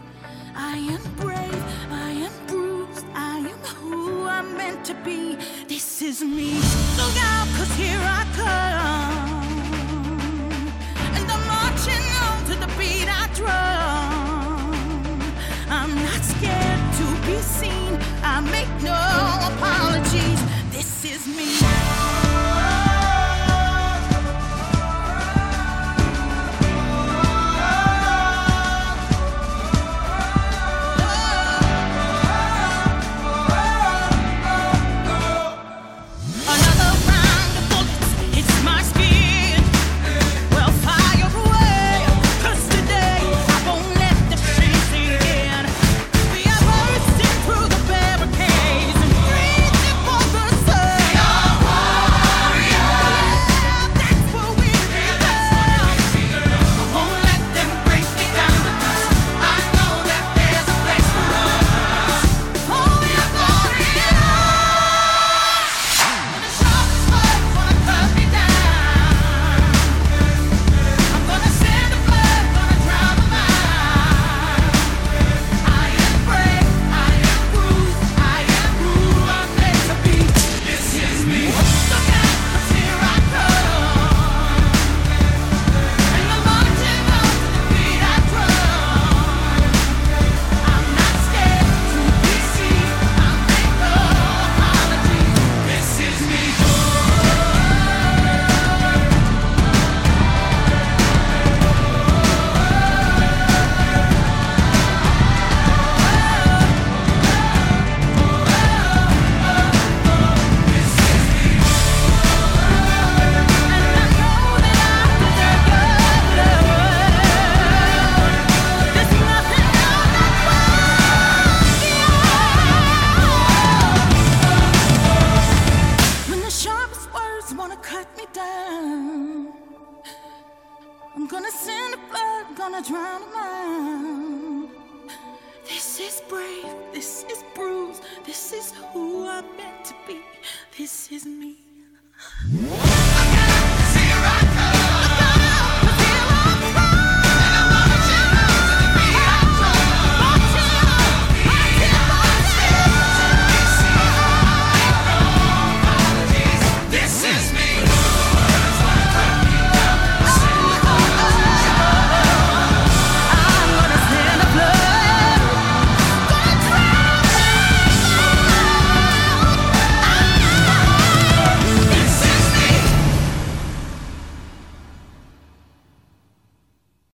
[0.55, 5.38] I am brave, I am bruised, I am who I'm meant to be.
[5.67, 6.53] This is me.
[6.97, 9.47] Look out, cause here I come.
[11.15, 14.71] And I'm marching on to the beat I drum.
[15.69, 18.99] I'm not scared to be seen, I make no
[19.51, 20.41] apologies.
[20.71, 21.80] This is me.